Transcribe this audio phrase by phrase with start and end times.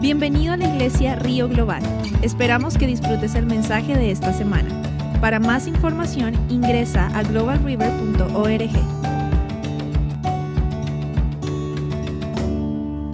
[0.00, 1.82] Bienvenido a la iglesia Río Global.
[2.22, 4.70] Esperamos que disfrutes el mensaje de esta semana.
[5.20, 8.70] Para más información ingresa a globalriver.org.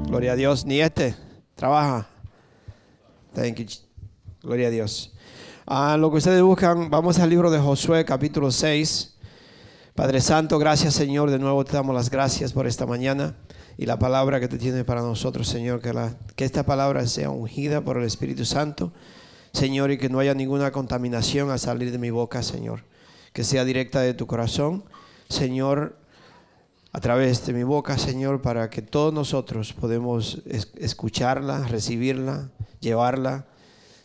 [0.08, 0.66] Gloria a Dios.
[0.66, 1.16] Ni este
[1.54, 2.06] trabaja.
[3.32, 3.66] Thank you.
[4.42, 5.14] Gloria a Dios.
[5.64, 9.16] Ah, lo que ustedes buscan, vamos al libro de Josué, capítulo 6.
[9.94, 11.30] Padre Santo, gracias Señor.
[11.30, 13.34] De nuevo te damos las gracias por esta mañana
[13.76, 15.80] y la palabra que tú tienes para nosotros, Señor.
[15.80, 18.92] Que, la, que esta palabra sea ungida por el Espíritu Santo,
[19.52, 22.84] Señor, y que no haya ninguna contaminación a salir de mi boca, Señor.
[23.32, 24.84] Que sea directa de tu corazón,
[25.28, 25.96] Señor,
[26.92, 30.42] a través de mi boca, Señor, para que todos nosotros podemos
[30.76, 33.46] escucharla, recibirla, llevarla,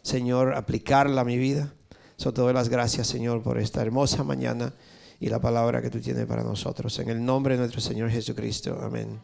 [0.01, 1.71] Señor, aplicarla a mi vida.
[2.17, 4.73] Sobre todo las gracias, Señor, por esta hermosa mañana
[5.19, 6.97] y la palabra que tú tienes para nosotros.
[6.99, 8.79] En el nombre de nuestro Señor Jesucristo.
[8.81, 9.19] Amén.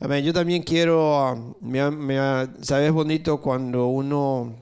[0.00, 2.16] Yo también quiero, ah, me, me,
[2.60, 4.54] sabes bonito cuando uno,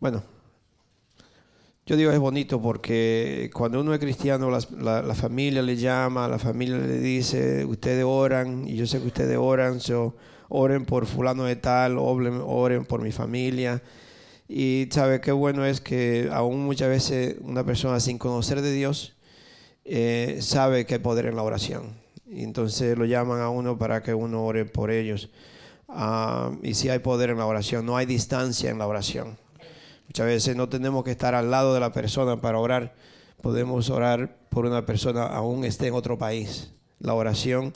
[0.00, 0.22] bueno,
[1.84, 6.78] yo digo es bonito porque cuando uno es cristiano, la, familia le llama, la familia
[6.78, 10.16] le dice, ustedes oran, y yo sé que ustedes oran, so,
[10.48, 13.82] oren por fulano de tal, oren, oren por mi familia.
[14.48, 19.16] Y sabe qué bueno es que aún muchas veces una persona sin conocer de Dios
[19.84, 24.14] eh, sabe que hay poder en la oración entonces lo llaman a uno para que
[24.14, 25.30] uno ore por ellos.
[25.88, 29.38] Ah, y si hay poder en la oración, no hay distancia en la oración.
[30.06, 32.94] Muchas veces no tenemos que estar al lado de la persona para orar.
[33.42, 36.72] Podemos orar por una persona aún esté en otro país.
[36.98, 37.72] La oración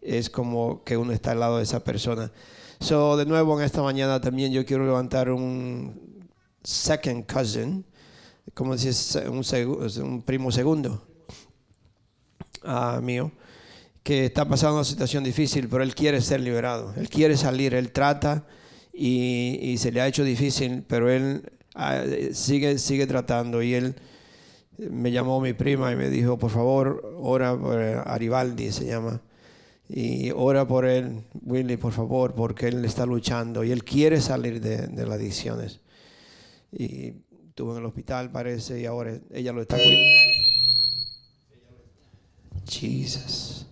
[0.00, 2.32] es como que uno está al lado de esa persona.
[2.80, 6.26] So, de nuevo en esta mañana también yo quiero levantar un
[6.64, 7.84] second cousin,
[8.54, 8.90] como si
[9.28, 9.44] un,
[10.04, 11.06] un primo segundo
[12.64, 13.30] uh, mío
[14.02, 17.92] que está pasando una situación difícil, pero él quiere ser liberado, él quiere salir, él
[17.92, 18.44] trata
[18.92, 23.94] y, se le ha hecho difícil, pero él ah, sigue, sigue tratando y él
[24.78, 29.22] me llamó mi prima y me dijo, por favor, ora por Aribaldi, se llama,
[29.88, 34.60] y ora por él, Willy, por favor, porque él está luchando y él quiere salir
[34.60, 35.80] de, de las adicciones.
[36.72, 37.12] Y
[37.48, 40.00] estuvo en el hospital, parece, y ahora ella lo está cuidando.
[42.66, 43.66] Jesus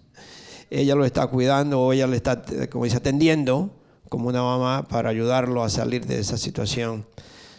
[0.71, 3.77] ella lo está cuidando o ella le está, como dice, atendiendo
[4.09, 7.07] como una mamá para ayudarlo a salir de esa situación.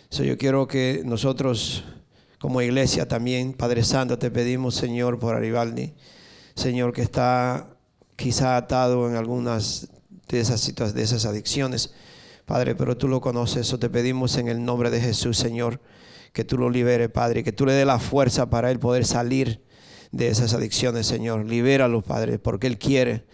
[0.10, 1.84] So, yo quiero que nosotros
[2.40, 5.94] como iglesia también, Padre Santo, te pedimos, Señor, por Aribaldi,
[6.56, 7.68] Señor, que está
[8.16, 9.90] quizá atado en algunas
[10.28, 11.94] de esas de esas adicciones.
[12.46, 15.80] Padre, pero tú lo conoces, eso te pedimos en el nombre de Jesús, Señor,
[16.34, 19.64] que tú lo liberes, Padre, que tú le dé la fuerza para él poder salir
[20.12, 21.46] de esas adicciones, Señor.
[21.46, 23.26] Libéralo, Padre, porque Él quiere.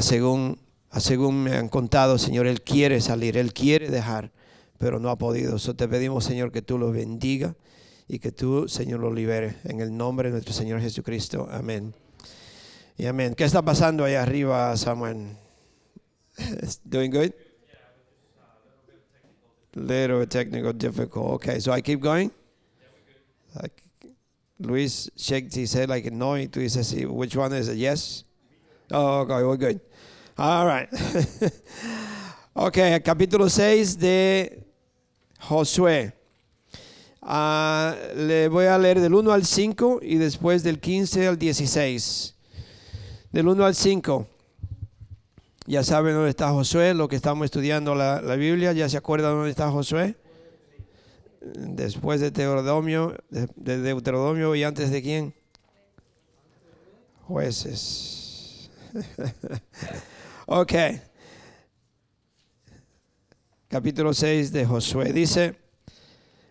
[0.00, 0.58] Según,
[0.98, 4.32] según me han contado, Señor, Él quiere salir, Él quiere dejar,
[4.78, 5.58] pero no ha podido.
[5.58, 7.54] So te pedimos, Señor, que tú lo bendiga
[8.08, 9.56] y que tú, Señor, lo libere.
[9.64, 11.48] En el nombre de nuestro Señor Jesucristo.
[11.50, 11.94] Amén.
[12.96, 13.34] Y amén.
[13.34, 15.36] ¿Qué está pasando ahí arriba, Samuel?
[16.84, 17.30] Doing good?
[19.74, 21.34] Little technical difficult.
[21.34, 22.30] Okay, so I keep going.
[24.60, 27.76] Luis shakes his head like no, y tú dices, which one is it?
[27.76, 28.24] Yes?
[28.90, 29.80] Oh, okay, we're good.
[30.36, 30.88] All right.
[32.54, 34.64] ok, capítulo 6 de
[35.40, 36.12] Josué.
[37.22, 42.34] Uh, le voy a leer del 1 al 5 y después del 15 al 16.
[43.32, 44.26] Del 1 al 5.
[45.66, 48.72] Ya saben dónde está Josué, lo que estamos estudiando la, la Biblia.
[48.72, 50.16] ¿Ya se acuerdan dónde está Josué?
[51.40, 55.34] Después de Deuteronomio, de, Deuteronomio y antes de quién?
[57.26, 58.70] Jueces.
[60.46, 60.72] ok.
[63.68, 65.12] Capítulo 6 de Josué.
[65.12, 65.56] Dice,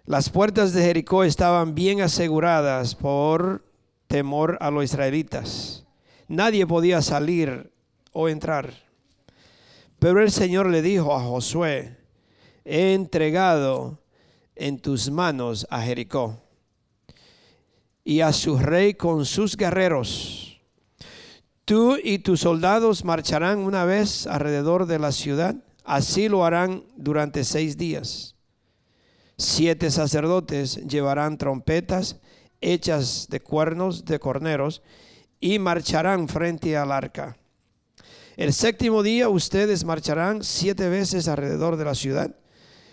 [0.05, 3.65] las puertas de Jericó estaban bien aseguradas por
[4.07, 5.85] temor a los israelitas.
[6.27, 7.71] Nadie podía salir
[8.13, 8.73] o entrar.
[9.99, 11.97] Pero el Señor le dijo a Josué,
[12.63, 13.99] he entregado
[14.59, 16.41] en tus manos a Jericó
[18.03, 20.61] y a su rey con sus guerreros.
[21.65, 25.55] Tú y tus soldados marcharán una vez alrededor de la ciudad.
[25.83, 28.35] Así lo harán durante seis días.
[29.37, 32.17] Siete sacerdotes llevarán trompetas
[32.61, 34.81] hechas de cuernos de corneros
[35.39, 37.37] y marcharán frente al arca.
[38.35, 42.35] El séptimo día ustedes marcharán siete veces alrededor de la ciudad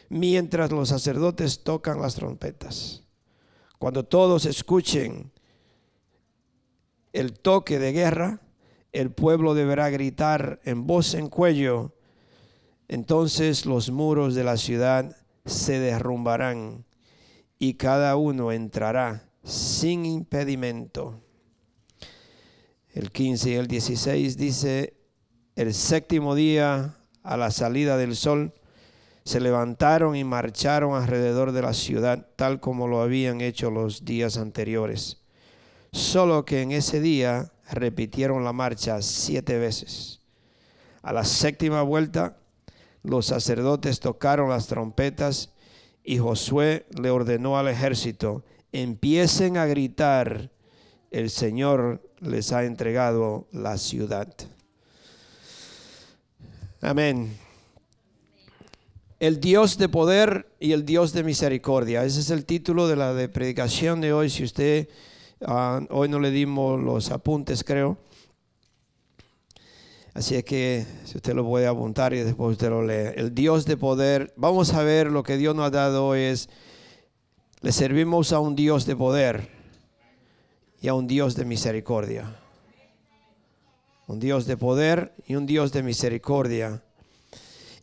[0.09, 3.03] mientras los sacerdotes tocan las trompetas.
[3.79, 5.33] Cuando todos escuchen
[7.13, 8.41] el toque de guerra,
[8.93, 11.93] el pueblo deberá gritar en voz en cuello
[12.89, 16.85] Entonces los muros de la ciudad se derrumbarán
[17.59, 21.21] y cada uno entrará sin impedimento.
[22.93, 24.97] El 15 y el 16 dice,
[25.55, 28.55] el séptimo día a la salida del sol,
[29.27, 34.37] se levantaron y marcharon alrededor de la ciudad tal como lo habían hecho los días
[34.37, 35.21] anteriores.
[35.91, 40.21] Solo que en ese día repitieron la marcha siete veces.
[41.03, 42.37] A la séptima vuelta,
[43.03, 45.53] los sacerdotes tocaron las trompetas
[46.05, 50.53] y Josué le ordenó al ejército, empiecen a gritar,
[51.11, 54.33] el Señor les ha entregado la ciudad.
[56.81, 57.37] Amén.
[59.19, 62.05] El Dios de poder y el Dios de misericordia.
[62.05, 64.29] Ese es el título de la de predicación de hoy.
[64.29, 64.91] Si usted,
[65.41, 67.97] ah, hoy no le dimos los apuntes, creo.
[70.13, 73.13] Así es que si usted lo puede apuntar y después usted lo lee.
[73.17, 74.35] El Dios de poder.
[74.37, 76.51] Vamos a ver lo que Dios nos ha dado es,
[77.63, 79.49] le servimos a un Dios de poder
[80.83, 82.39] y a un Dios de misericordia.
[84.09, 86.83] Un Dios de poder y un Dios de misericordia.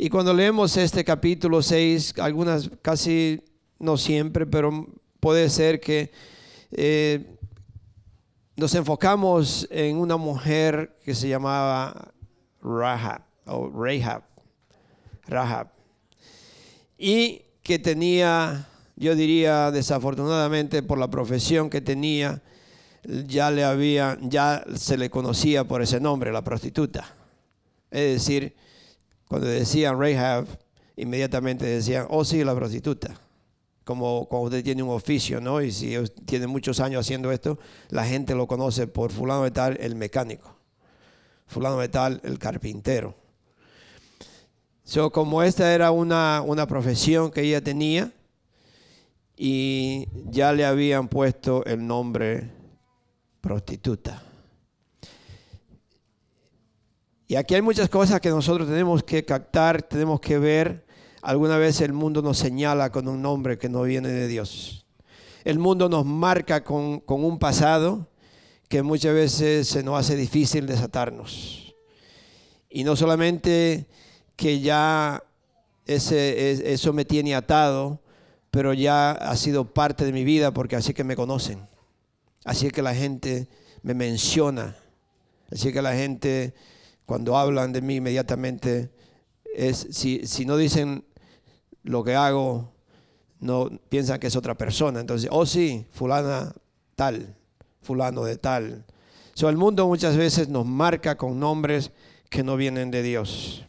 [0.04, 3.42] Y cuando leemos este capítulo 6, algunas casi,
[3.80, 4.86] no siempre, pero
[5.22, 6.12] puede ser que
[6.74, 7.38] eh,
[8.58, 12.12] nos enfocamos en una mujer que se llamaba
[12.62, 14.24] Rahab, o Rahab,
[15.26, 15.70] Rahab,
[16.98, 18.68] y que tenía,
[18.98, 22.42] yo diría desafortunadamente por la profesión que tenía,
[23.06, 27.16] ya le había, ya se le conocía por ese nombre, la prostituta.
[27.90, 28.54] Es decir,
[29.28, 30.46] cuando decían Rahab,
[30.96, 33.16] inmediatamente decían, oh sí, la prostituta.
[33.84, 35.62] Como cuando usted tiene un oficio, ¿no?
[35.62, 37.60] Y si tiene muchos años haciendo esto,
[37.90, 40.56] la gente lo conoce por fulano de tal, el mecánico.
[41.48, 43.16] Fulano de tal, el carpintero.
[44.86, 48.12] So, como esta era una, una profesión que ella tenía,
[49.36, 52.50] y ya le habían puesto el nombre
[53.42, 54.22] prostituta.
[57.28, 60.86] Y aquí hay muchas cosas que nosotros tenemos que captar, tenemos que ver.
[61.22, 64.86] Alguna vez el mundo nos señala con un nombre que no viene de Dios.
[65.46, 68.10] El mundo nos marca con, un pasado
[68.68, 71.76] que muchas veces se nos hace difícil desatarnos.
[72.70, 73.88] Y no solamente
[74.36, 75.24] que ya
[75.86, 78.02] ese, eso me tiene atado,
[78.52, 81.68] pero ya ha sido parte de mi vida porque así que me conocen.
[82.44, 83.48] Así que la gente
[83.82, 84.76] me menciona.
[85.52, 86.54] Así que la gente
[87.06, 88.92] cuando hablan de mí inmediatamente
[89.56, 91.06] es, si, si no dicen
[91.84, 92.72] lo que hago,
[93.40, 95.00] no piensan que es otra persona.
[95.00, 96.54] Entonces, oh sí, fulana
[96.96, 97.36] tal,
[97.82, 98.86] fulano de tal.
[99.34, 101.92] So, el mundo muchas veces nos marca con nombres
[102.30, 103.66] que no vienen de Dios.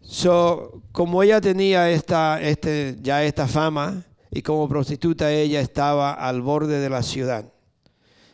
[0.00, 6.42] So, como ella tenía esta, este, ya esta fama y como prostituta ella estaba al
[6.42, 7.52] borde de la ciudad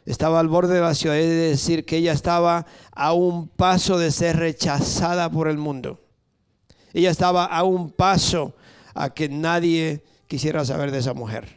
[0.04, 4.10] estaba al borde de la ciudad, es decir, que ella estaba a un paso de
[4.10, 6.00] ser rechazada por el mundo.
[6.92, 8.54] Ella estaba a un paso
[8.94, 11.48] a que nadie quisiera saber de esa mujer.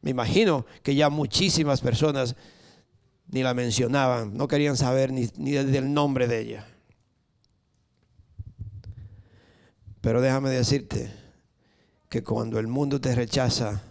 [0.00, 2.34] Me imagino que ya muchísimas personas
[3.28, 6.66] ni la mencionaban, no querían saber ni, ni del nombre de ella.
[10.00, 11.12] Pero déjame decirte
[12.08, 13.82] que cuando el mundo te rechaza,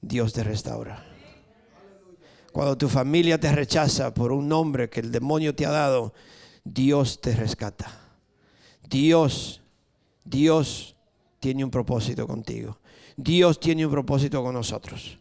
[0.00, 1.11] Dios te restaura.
[2.52, 6.12] Cuando tu familia te rechaza por un nombre que el demonio te ha dado,
[6.64, 7.90] Dios te rescata.
[8.88, 9.62] Dios,
[10.24, 10.94] Dios
[11.40, 12.78] tiene un propósito contigo.
[13.16, 15.18] Dios tiene un propósito con nosotros.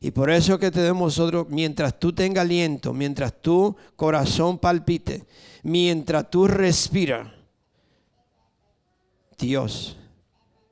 [0.00, 5.24] Y por eso que tenemos nosotros, mientras tú tengas aliento, mientras tu corazón palpite,
[5.62, 7.28] mientras tú respiras,
[9.38, 9.96] Dios,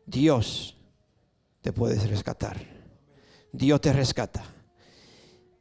[0.05, 0.77] Dios
[1.63, 2.61] te puedes rescatar.
[3.53, 4.56] Dios te rescata.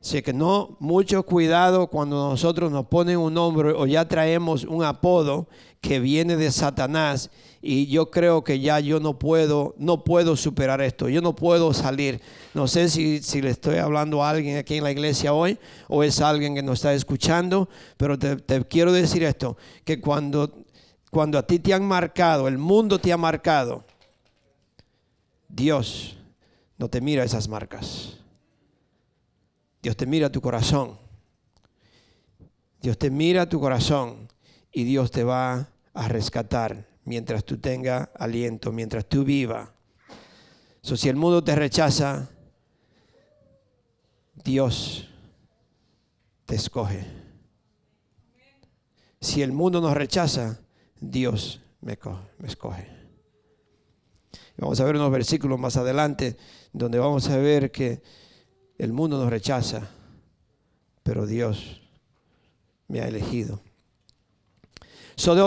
[0.05, 4.83] Así que no, mucho cuidado cuando nosotros nos ponen un nombre o ya traemos un
[4.83, 5.47] apodo
[5.81, 10.79] que viene de Satanás y yo creo que ya yo no puedo, no puedo superar
[10.79, 12.21] esto, yo no puedo salir.
[12.53, 15.57] No sé si, si le estoy hablando a alguien aquí en la iglesia hoy
[15.87, 20.53] o es alguien que nos está escuchando, pero te, te quiero decir esto, que cuando,
[21.09, 23.83] cuando a ti te han marcado, el mundo te ha marcado,
[25.49, 26.15] Dios
[26.77, 28.19] no te mira esas marcas.
[29.85, 30.97] Dios te mira tu corazón.
[32.81, 34.27] Dios te mira tu corazón
[34.71, 39.69] y Dios te va a rescatar mientras tú tengas aliento, mientras tú vivas.
[40.81, 42.31] si el mundo te rechaza,
[44.43, 45.07] Dios
[46.47, 47.05] te escoge.
[49.21, 50.61] Si el mundo nos rechaza,
[50.99, 51.95] Dios me,
[52.39, 52.87] me escoge.
[54.57, 56.37] Vamos a ver unos versículos más adelante
[56.73, 58.01] donde vamos a ver que
[58.77, 59.89] el mundo nos rechaza,
[61.03, 61.81] pero Dios
[62.87, 63.59] me ha elegido.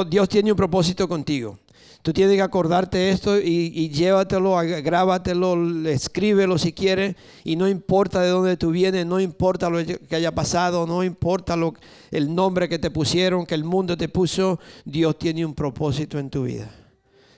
[0.09, 1.59] Dios tiene un propósito contigo.
[2.01, 7.17] Tú tienes que acordarte esto y, llévatelo, grábatelo, escríbelo si quieres.
[7.45, 11.57] Y no importa de dónde tú vienes, no importa lo que haya pasado, no importa
[11.57, 11.75] lo,
[12.11, 14.59] el nombre que te pusieron, que el mundo te puso.
[14.85, 16.71] Dios tiene un propósito en tu vida.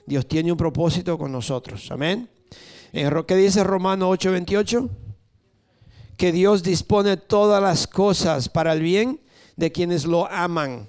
[0.06, 1.90] Dios tiene un propósito con nosotros.
[1.90, 2.28] Amén.
[2.92, 5.09] ¿Qué dice Romano 8:28?
[6.20, 9.22] Que Dios dispone todas las cosas para el bien
[9.56, 10.86] de quienes lo aman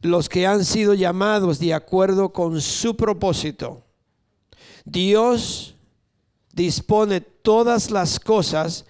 [0.00, 3.82] los que han sido llamados de acuerdo con su propósito.
[4.84, 5.74] Dios
[6.52, 8.84] dispone todas las cosas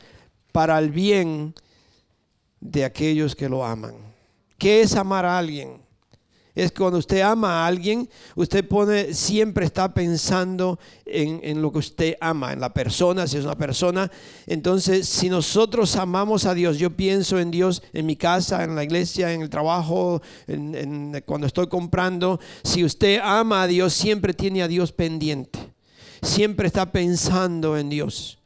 [0.53, 1.55] para el bien
[2.61, 3.95] de aquellos que lo aman.
[4.59, 5.81] ¿Qué es amar a alguien?
[6.59, 12.17] Es cuando usted ama a alguien, usted pone, siempre está pensando en, lo que usted
[12.21, 14.11] ama, en la persona, si es una persona.
[14.47, 18.83] Entonces, si nosotros amamos a Dios, yo pienso en Dios en mi casa, en la
[18.83, 20.21] iglesia, en el trabajo,
[21.27, 22.41] cuando estoy comprando.
[22.65, 25.59] Si usted ama a Dios, siempre tiene a Dios pendiente.
[26.23, 28.38] Siempre está pensando en Dios.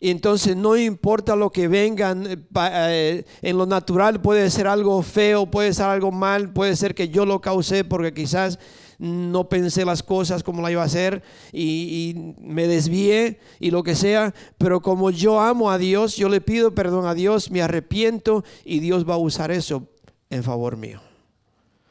[0.00, 5.02] Y entonces no importa lo que vengan, eh, eh, en lo natural puede ser algo
[5.02, 8.58] feo, puede ser algo mal, puede ser que yo lo causé porque quizás
[8.98, 13.82] no pensé las cosas como la iba a hacer y, y, me desvié y lo
[13.82, 17.60] que sea, pero como yo amo a Dios, yo le pido perdón a Dios, me
[17.60, 19.86] arrepiento y Dios va a usar eso
[20.30, 21.00] en favor mío.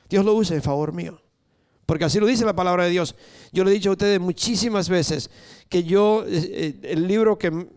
[0.10, 1.22] Dios lo usa en favor mío.
[1.86, 3.16] Porque así lo dice la palabra de Dios.
[3.52, 5.32] Yo le he dicho a ustedes muchísimas veces
[5.70, 7.68] que yo, eh, el libro que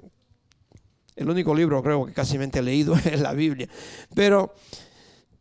[1.16, 3.68] el único libro creo que casi he leído es la Biblia.
[4.14, 4.54] Pero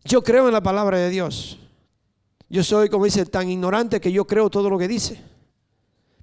[0.03, 1.59] yo creo en la palabra de Dios.
[2.49, 5.21] Yo soy, como dice, tan ignorante que yo creo todo lo que dice.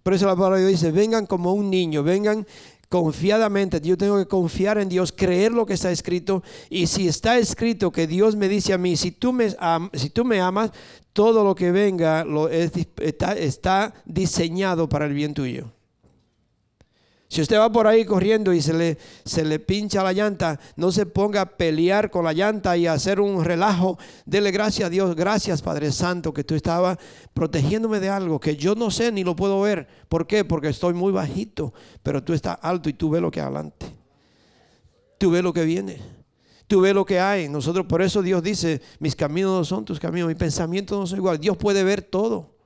[0.02, 2.46] Por eso la palabra de Dios dice, vengan como un niño, vengan
[2.88, 3.80] confiadamente.
[3.80, 6.42] Yo tengo que confiar en Dios, creer lo que está escrito.
[6.68, 9.54] Y si está escrito que Dios me dice a mí, si tú me,
[9.94, 10.70] si tú me amas,
[11.12, 15.72] todo lo que venga lo, está, está diseñado para el bien tuyo.
[17.30, 20.90] Si usted va por ahí corriendo y se le, se le pincha la llanta, no
[20.90, 23.98] se ponga a pelear con la llanta y a hacer un relajo.
[24.24, 26.96] Dele gracias a Dios, gracias Padre Santo, que tú estabas
[27.34, 29.86] protegiéndome de algo que yo no sé ni lo puedo ver.
[30.08, 30.42] ¿Por qué?
[30.42, 33.86] Porque estoy muy bajito, pero tú estás alto y tú ves lo que adelante.
[35.18, 36.00] Tú ves lo que viene.
[36.66, 37.50] Tú ves lo que hay.
[37.50, 41.18] Nosotros, por eso Dios dice, mis caminos no son tus caminos, mis pensamientos no son
[41.18, 41.42] iguales.
[41.42, 42.56] Dios puede ver todo.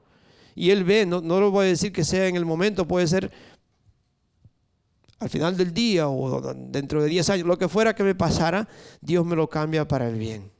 [0.54, 3.06] Y Él ve, no, no lo voy a decir que sea en el momento, puede
[3.06, 3.32] ser
[5.22, 8.68] al final del día o dentro de 10 años, lo que fuera que me pasara,
[9.00, 10.50] Dios me lo cambia para el bien.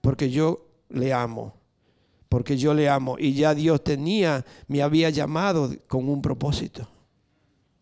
[0.00, 1.54] Porque yo le amo.
[2.30, 3.16] Porque yo le amo.
[3.18, 6.88] Y ya Dios tenía, me había llamado con un propósito.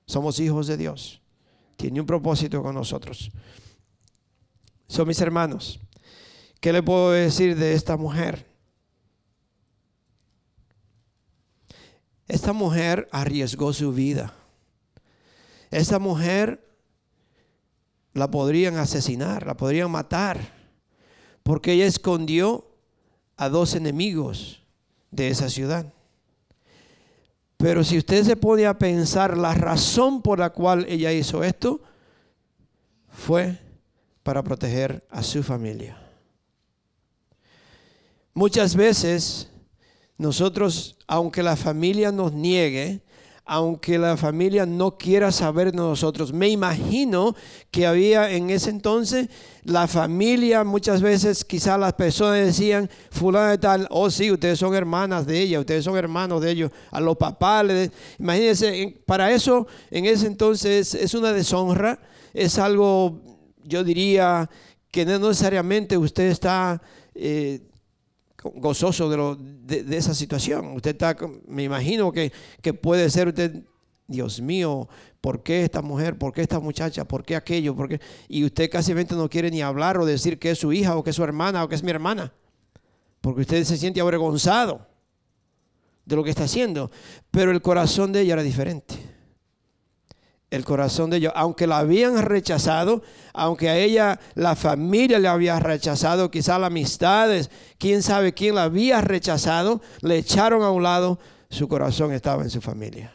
[0.06, 1.20] Somos hijos de Dios.
[1.76, 3.30] Tiene un propósito con nosotros.
[4.88, 5.80] Son mis hermanos.
[6.60, 8.44] ¿Qué le puedo decir de esta mujer?
[12.26, 14.34] Esta mujer arriesgó su vida.
[15.74, 16.64] Esa mujer
[18.12, 20.38] la podrían asesinar, la podrían matar,
[21.42, 22.70] porque ella escondió
[23.36, 24.62] a dos enemigos
[25.10, 25.92] de esa ciudad.
[27.56, 31.80] Pero si usted se pone a pensar la razón por la cual ella hizo esto,
[33.08, 33.58] fue
[34.22, 35.98] para proteger a su familia.
[38.32, 39.50] Muchas veces
[40.18, 43.03] nosotros, aunque la familia nos niegue,
[43.46, 46.32] aunque la familia no quiera saber de nosotros.
[46.32, 47.36] Me imagino
[47.70, 49.28] que había en ese entonces
[49.64, 54.74] la familia, muchas veces quizás las personas decían, fulano de tal, oh sí, ustedes son
[54.74, 57.66] hermanas de ella, ustedes son hermanos de ellos, a los papás,
[58.18, 61.98] imagínense, para eso en ese entonces es una deshonra,
[62.32, 63.20] es algo,
[63.62, 64.48] yo diría,
[64.90, 66.80] que no necesariamente usted está...
[67.14, 67.60] Eh,
[68.54, 70.72] gozoso de, lo, de, esa situación.
[70.74, 73.62] Usted está, me imagino que, que puede ser usted,
[74.06, 74.88] Dios mío,
[75.20, 76.18] ¿por qué esta mujer?
[76.18, 77.04] ¿Por qué esta muchacha?
[77.04, 77.74] ¿Por qué aquello?
[77.74, 78.00] ¿Por qué?
[78.28, 81.10] Y usted casi no quiere ni hablar o decir que es su hija o que
[81.10, 82.32] es su hermana o que es mi hermana.
[83.20, 84.86] Porque usted se siente avergonzado
[86.04, 86.90] de lo que está haciendo.
[87.30, 88.93] Pero el corazón de ella era diferente
[90.54, 91.32] el corazón de ellos.
[91.34, 97.50] Aunque la habían rechazado, aunque a ella la familia le había rechazado, quizás las amistades,
[97.78, 101.18] quién sabe quién la había rechazado, le echaron a un lado,
[101.50, 103.12] su corazón estaba en su familia.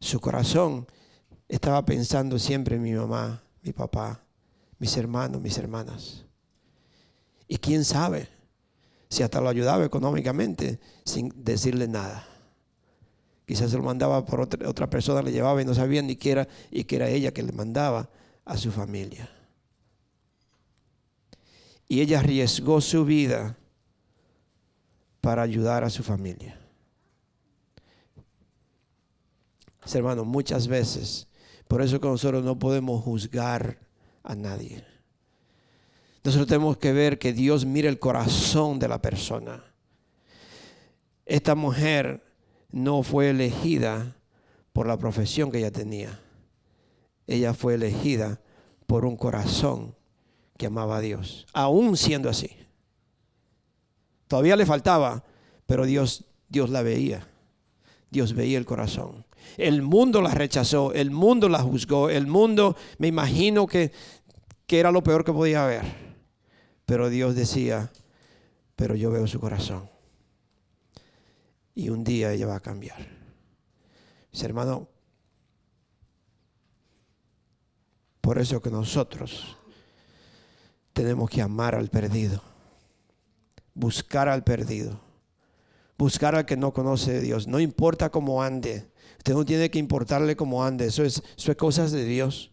[0.00, 0.86] Su corazón
[1.48, 4.20] estaba pensando siempre en mi mamá, mi papá,
[4.78, 6.24] mis hermanos, mis hermanas.
[7.46, 8.28] Y quién sabe
[9.08, 12.26] si hasta lo ayudaba económicamente sin decirle nada.
[13.46, 16.30] Quizás se lo mandaba por otra, otra persona, le llevaba y no sabía ni que
[16.30, 18.08] era, y que era ella que le mandaba
[18.44, 19.30] a su familia.
[21.88, 23.56] Y ella arriesgó su vida
[25.20, 26.58] para ayudar a su familia.
[29.92, 31.26] Hermanos, muchas veces,
[31.68, 33.78] por eso que nosotros no podemos juzgar
[34.22, 34.84] a nadie.
[36.24, 39.64] Nosotros tenemos que ver que Dios mira el corazón de la persona.
[41.26, 42.22] Esta mujer
[42.72, 44.16] no fue elegida
[44.72, 46.18] por la profesión que ella tenía.
[47.26, 48.40] Ella fue elegida
[48.86, 49.94] por un corazón
[50.56, 52.50] que amaba a Dios, aún siendo así.
[54.26, 55.24] Todavía le faltaba,
[55.66, 57.28] pero Dios, Dios la veía.
[58.10, 59.24] Dios veía el corazón.
[59.56, 63.92] El mundo la rechazó, el mundo la juzgó, el mundo me imagino que,
[64.66, 65.84] que era lo peor que podía haber.
[66.86, 67.90] Pero Dios decía,
[68.76, 69.88] pero yo veo su corazón.
[71.74, 73.06] Y un día ella va a cambiar.
[74.32, 74.88] Mis hermanos,
[78.20, 79.56] por eso que nosotros
[80.92, 82.42] tenemos que amar al perdido,
[83.74, 85.00] buscar al perdido,
[85.98, 87.46] buscar al que no conoce a Dios.
[87.46, 91.56] No importa cómo ande, usted no tiene que importarle cómo ande, eso es, eso es
[91.56, 92.52] cosas de Dios.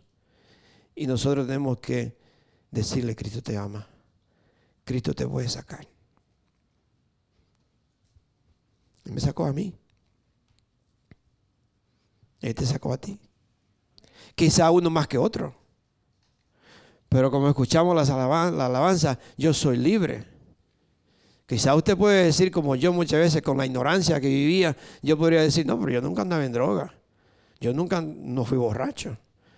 [0.95, 2.17] Y nosotros tenemos que
[2.71, 3.87] decirle, Cristo te ama,
[4.83, 5.87] Cristo te puede sacar.
[9.09, 9.75] Me sacó a mí.
[12.41, 13.19] Él te sacó a ti.
[14.35, 15.55] Quizá uno más que otro.
[17.09, 20.25] Pero como escuchamos las alabanzas, la alabanza, yo soy libre.
[21.47, 25.41] Quizá usted puede decir, como yo muchas veces, con la ignorancia que vivía, yo podría
[25.41, 26.93] decir, no, pero yo nunca andaba en droga.
[27.59, 29.17] Yo nunca no fui borracho.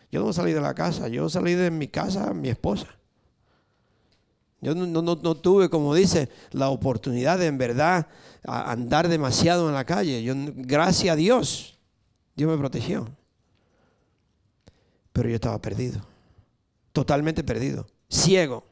[0.10, 1.10] Yo no salí de la casa.
[1.10, 2.88] Yo salí de mi casa, mi esposa.
[4.62, 8.08] Yo no, tuve, como dice, la oportunidad de en verdad
[8.44, 10.22] andar demasiado en la calle.
[10.22, 11.80] Yo, gracias a Dios,
[12.36, 13.10] Dios me protegió.
[15.12, 16.00] Pero yo estaba perdido,
[16.94, 18.64] totalmente perdido, ciego.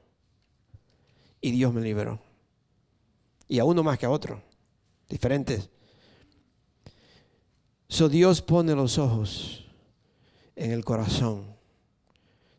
[1.41, 2.19] Y Dios me liberó.
[3.47, 4.43] Y a uno más que a otro,
[5.09, 5.69] diferentes.
[7.87, 9.65] So Dios pone los ojos
[10.55, 11.45] en el corazón.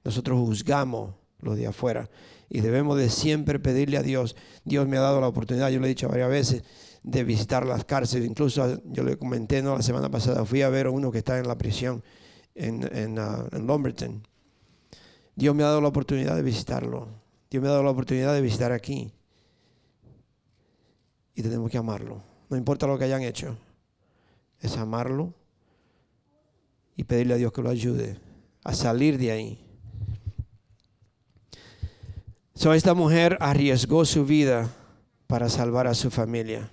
[0.02, 2.10] Nosotros juzgamos lo de afuera
[2.50, 4.34] y debemos de siempre pedirle a Dios.
[4.64, 6.64] Dios me ha dado la oportunidad, yo le he dicho varias veces,
[7.04, 8.28] de visitar las cárceles.
[8.28, 9.76] Incluso yo le comenté ¿no?
[9.76, 12.02] la semana pasada, fui a ver a uno que está en la prisión
[12.56, 14.26] en, en, uh, Lumberton.
[15.36, 17.08] Dios me ha dado la oportunidad de visitarlo.
[17.48, 19.12] Dios me ha dado la oportunidad de visitar aquí.
[21.36, 22.20] Y tenemos que amarlo.
[22.50, 23.56] No importa lo que hayan hecho.
[24.58, 25.32] Es amarlo
[26.96, 28.18] y pedirle a Dios que lo ayude
[28.64, 29.69] a salir de ahí
[32.62, 34.70] Esta mujer arriesgó su vida
[35.26, 36.70] para salvar a su familia.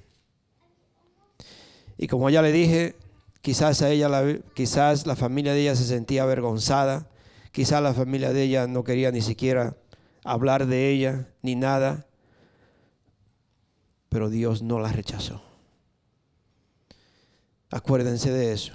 [1.98, 2.96] Y como ya le dije,
[3.42, 7.08] quizás a ella, la, quizás la familia de ella se sentía avergonzada,
[7.52, 9.76] quizás la familia de ella no quería ni siquiera
[10.24, 12.06] hablar de ella ni nada,
[14.10, 15.42] pero Dios no la rechazó.
[17.72, 18.74] Acuérdense de eso.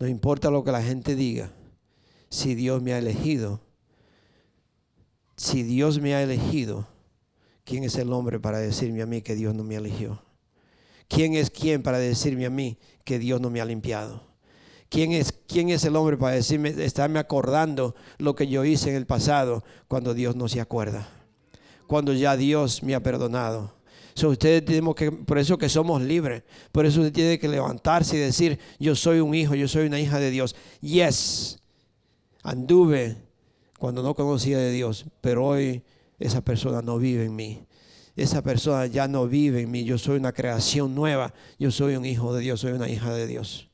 [0.00, 1.50] No importa lo que la gente diga,
[2.28, 3.60] si Dios me ha elegido,
[5.38, 6.88] si Dios me ha elegido,
[7.64, 10.20] ¿quién es el hombre para decirme a mí que Dios no me eligió?
[11.06, 14.24] ¿Quién es quién para decirme a mí que Dios no me ha limpiado?
[14.88, 18.96] ¿Quién es, quién es el hombre para decirme, estarme acordando lo que yo hice en
[18.96, 21.08] el pasado cuando Dios no se acuerda?
[21.86, 23.72] Cuando ya Dios me ha perdonado.
[24.20, 26.42] ustedes tenemos que, por eso que somos libres.
[26.72, 30.00] Por eso usted tiene que levantarse y decir, yo soy un hijo, yo soy una
[30.00, 30.56] hija de Dios.
[30.80, 31.60] Yes,
[32.42, 33.27] anduve
[33.78, 35.82] cuando no conocía de Dios, pero hoy
[36.18, 37.60] esa persona no vive en mí.
[38.16, 39.84] Esa persona ya no vive en mí.
[39.84, 41.32] Yo soy una creación nueva.
[41.58, 43.68] Yo soy un hijo de Dios, soy una hija de Dios.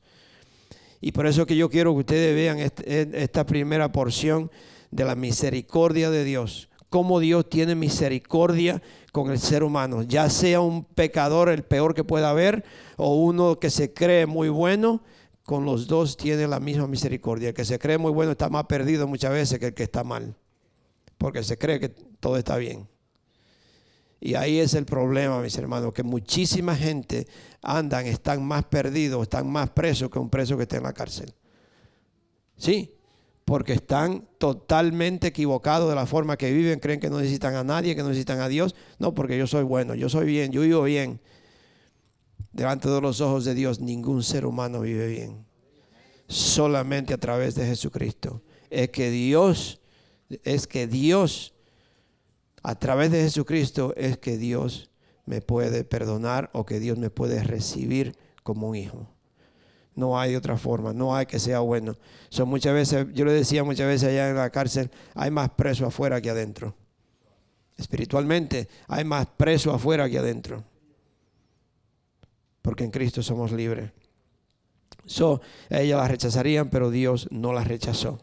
[1.01, 4.51] Y por eso que yo quiero que ustedes vean esta primera porción
[4.91, 6.69] de la misericordia de Dios.
[6.89, 10.03] Cómo Dios tiene misericordia con el ser humano.
[10.03, 12.63] Ya sea un pecador el peor que pueda haber
[12.97, 15.01] o uno que se cree muy bueno
[15.45, 17.49] con los dos tiene la misma misericordia.
[17.49, 20.03] El que se cree muy bueno está más perdido muchas veces que el que está
[20.03, 20.35] mal,
[21.17, 22.87] porque se cree que todo está bien.
[24.19, 27.27] Y ahí es el problema, mis hermanos, que muchísima gente
[27.61, 31.31] andan, están más perdidos, están más presos que un preso que está en la cárcel.
[32.57, 32.95] Sí,
[33.43, 37.95] porque están totalmente equivocados de la forma que viven, creen que no necesitan a nadie,
[37.95, 38.73] que no necesitan a Dios.
[38.97, 41.19] No, porque yo soy bueno, yo soy bien, yo vivo bien
[42.55, 45.45] delante de los ojos de Dios ningún ser humano vive bien.
[46.27, 48.41] Solamente a través de Jesucristo.
[48.69, 49.79] Es que Dios
[50.43, 51.53] es que Dios,
[52.63, 54.89] a través de Jesucristo, es que Dios
[55.25, 59.07] me puede perdonar o que Dios me puede recibir como un hijo.
[59.93, 61.95] No hay otra forma, no hay que sea bueno.
[62.29, 65.85] Son muchas veces, yo le decía muchas veces allá en la cárcel, hay más preso
[65.85, 66.75] afuera que adentro.
[67.77, 70.63] Espiritualmente hay más preso afuera que adentro.
[72.65, 73.91] Porque en Cristo somos libres.
[75.05, 78.17] So, ella la rechazarían, pero Dios no la rechazó.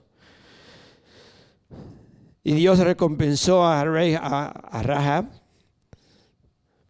[2.43, 5.27] Y Dios recompensó a, a Rahab,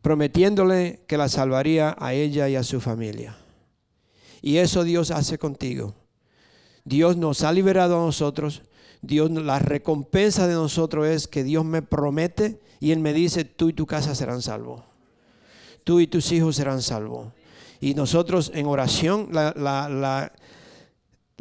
[0.00, 3.36] prometiéndole que la salvaría a ella y a su familia.
[4.40, 5.94] Y eso Dios hace contigo.
[6.86, 8.62] Dios nos ha liberado a nosotros.
[9.02, 13.68] Dios, la recompensa de nosotros es que Dios me promete y Él me dice, tú
[13.68, 14.80] y tu casa serán salvos.
[15.84, 17.28] Tú y tus hijos serán salvos.
[17.82, 20.32] Y nosotros en oración, la,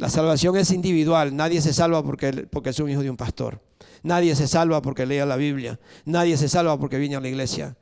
[0.08, 1.36] salvación es individual.
[1.36, 3.60] Nadie se salva porque, porque es un hijo de un pastor.
[4.02, 5.78] Nadie se salva porque lea la Biblia.
[6.04, 7.76] Nadie se salva porque viene a la iglesia.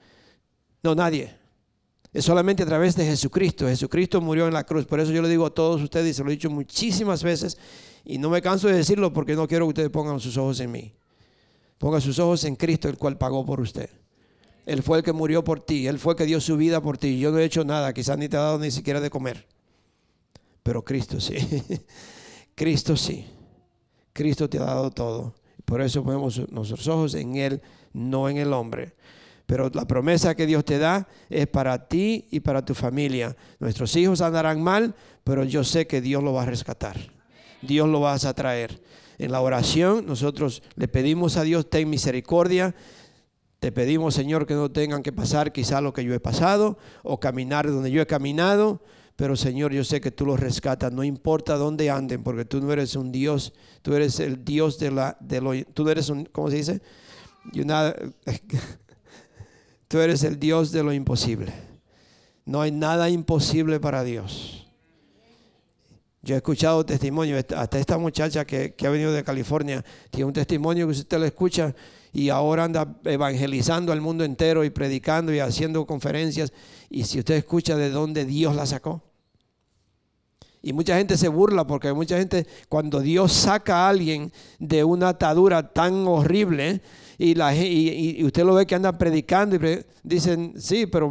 [0.82, 1.34] No, nadie.
[2.12, 3.66] Es solamente a través de Jesucristo.
[3.66, 4.84] Jesucristo murió en la cruz.
[4.84, 7.56] Por eso yo le digo a todos ustedes, y se lo he dicho muchísimas veces,
[8.04, 10.70] y no me canso de decirlo porque no quiero que ustedes pongan sus ojos en
[10.70, 10.92] mí.
[11.78, 13.88] Pongan sus ojos en Cristo, el cual pagó por usted.
[14.70, 16.96] Él fue el que murió por ti, Él fue el que dio su vida por
[16.96, 17.18] ti.
[17.18, 19.48] Yo no he hecho nada, quizás ni te ha dado ni siquiera de comer.
[20.62, 21.35] Pero Cristo sí.
[22.54, 23.26] Cristo sí.
[24.12, 25.35] Cristo te ha dado todo.
[25.64, 27.61] Por eso ponemos nuestros ojos en Él,
[27.92, 28.94] no en el hombre.
[29.44, 33.37] Pero la promesa que Dios te da es para ti y para tu familia.
[33.59, 36.96] Nuestros hijos andarán mal, pero yo sé que Dios lo va a rescatar.
[37.61, 38.80] Dios lo vas a traer.
[39.18, 42.72] En la oración nosotros le pedimos a Dios, ten misericordia
[43.60, 47.20] te pedimos, Señor, que no tengan que pasar quizá lo que yo he pasado o
[47.20, 48.82] caminar donde yo he caminado,
[49.16, 52.72] pero Señor, yo sé que tú los rescatas, no importa dónde anden, porque tú no
[52.72, 56.48] eres un Dios, tú eres el Dios de la, de lo, tú eres un, ¿cómo
[56.48, 56.80] se dice?
[59.88, 61.52] tú eres el Dios de lo imposible.
[62.46, 64.66] No hay nada imposible para Dios.
[66.22, 70.32] Yo he escuchado testimonios, hasta esta muchacha que, que ha venido de California, tiene un
[70.32, 71.74] testimonio que usted lo escucha,
[72.12, 76.52] y ahora anda evangelizando al mundo entero y predicando y haciendo conferencias.
[76.88, 79.02] Y si usted escucha de dónde Dios la sacó.
[80.62, 85.10] Y mucha gente se burla porque mucha gente cuando Dios saca a alguien de una
[85.10, 86.82] atadura tan horrible
[87.16, 91.10] y, la, y, usted lo ve que anda predicando y dicen, sí, pero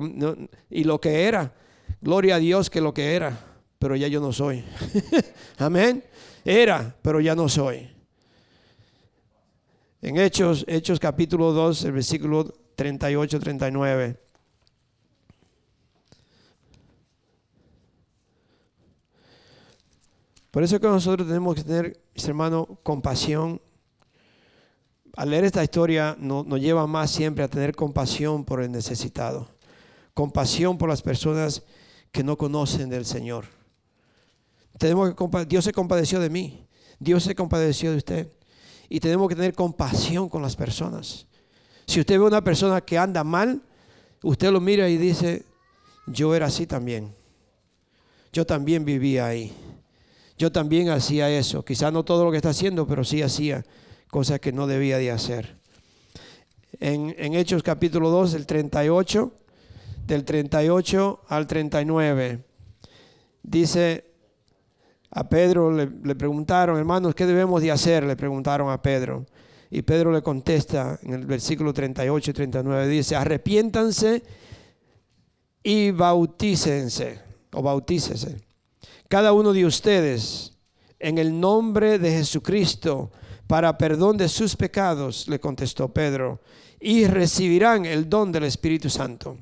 [0.70, 1.54] y lo que era,
[2.02, 3.40] gloria a Dios que lo que era,
[3.80, 4.64] pero ya yo no soy.
[5.58, 6.04] Amén.
[6.46, 7.90] Era, pero ya no soy.
[10.10, 14.20] En Hechos, Hechos capítulo 2, el versículo 38, 39.
[20.50, 23.62] Por eso que nosotros tenemos que tener, mis hermanos, compasión.
[25.16, 29.48] Al leer esta historia nos, nos lleva más siempre a tener compasión por el necesitado.
[30.16, 31.62] Compasión por las personas
[32.12, 33.46] que no conocen del Señor.
[34.80, 36.66] Tenemos que, Dios se compadeció de mí.
[36.98, 38.39] Dios se compadeció de usted
[38.90, 41.28] y tenemos que tener compasión con las personas.
[41.86, 43.62] Si usted ve a una persona que anda mal,
[44.24, 45.46] usted lo mira y dice,
[46.08, 47.14] yo era así también.
[48.34, 49.54] Yo también vivía ahí.
[50.38, 51.64] Yo también hacía eso.
[51.64, 53.66] Quizá no todo lo que está haciendo, pero sí hacía
[54.10, 55.58] cosas que no debía de hacer.
[56.80, 59.34] En, en Hechos capítulo 2, del 38,
[60.08, 62.44] del 38 al 39,
[63.44, 64.09] dice,
[65.12, 68.04] a Pedro le, preguntaron, hermanos, ¿qué debemos de hacer?
[68.04, 69.26] Le preguntaron a Pedro.
[69.72, 74.24] Y Pedro le contesta en el versículo 38 y 39, dice, arrepiéntanse
[75.64, 77.20] y bautícense,
[77.54, 78.38] o bautícese.
[79.08, 80.54] Cada uno de ustedes,
[81.00, 83.12] en el nombre de Jesucristo,
[83.48, 86.40] para perdón de sus pecados, le contestó Pedro,
[86.80, 89.38] y recibirán el don del Espíritu Santo.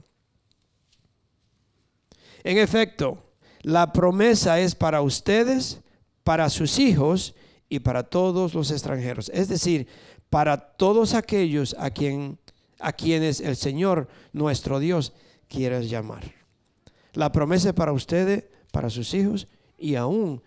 [2.44, 3.27] En efecto,
[3.68, 5.82] la promesa es para ustedes,
[6.24, 7.36] para sus hijos
[7.68, 9.30] y para todos los extranjeros.
[9.34, 9.90] Es decir,
[10.30, 12.40] para todos aquellos a, quien,
[12.80, 15.12] a quienes el Señor nuestro Dios
[15.50, 16.34] quiere llamar.
[17.12, 20.42] La promesa es para ustedes, para sus hijos y aún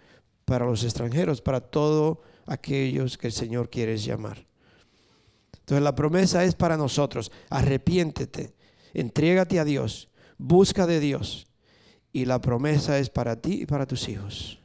[0.47, 4.47] para los extranjeros, para todos aquellos que el Señor quiere llamar.
[5.59, 7.31] Entonces la promesa es para nosotros.
[7.51, 8.55] Arrepiéntete,
[8.95, 11.50] entrégate a Dios, busca de Dios
[12.13, 14.59] y la promesa es para ti y para tus hijos.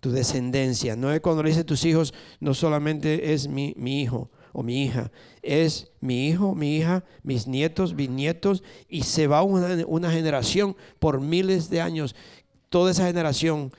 [0.00, 0.96] Tu descendencia.
[0.96, 5.10] No es cuando le dice tus hijos, no solamente es mi, hijo o mi hija,
[5.42, 11.20] es mi hijo, mi hija, mis nietos, bisnietos, y se va una, una generación por
[11.20, 12.14] miles de años.
[12.68, 13.72] Toda esa generación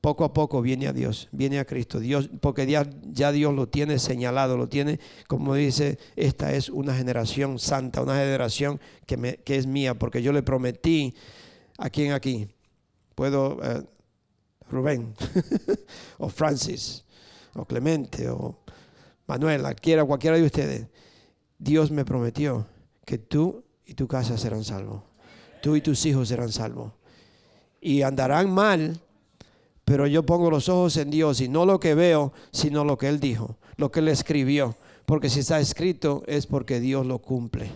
[0.00, 1.98] poco a poco viene a Dios, viene a Cristo.
[1.98, 7.58] Dios, porque ya, Dios lo tiene señalado, lo tiene, como dice, esta es una generación
[7.58, 11.14] santa, una generación que es mía, porque yo le prometí
[11.78, 12.48] a quien aquí.
[13.14, 13.82] Puedo, eh,
[14.70, 15.14] Rubén,
[16.18, 17.04] o Francis,
[17.54, 18.60] o Clemente, o
[19.26, 20.86] Manuela, quiera, cualquiera de ustedes.
[21.58, 22.66] Dios me prometió
[23.04, 25.02] que tú y tu casa serán salvos.
[25.60, 26.92] Tú y tus hijos serán salvos.
[27.80, 29.00] Y andarán mal
[29.88, 33.08] pero yo pongo los ojos en Dios y no lo que veo, sino lo que
[33.08, 34.76] Él dijo, lo que Él escribió.
[35.06, 37.70] Porque si está escrito es porque Dios lo cumple.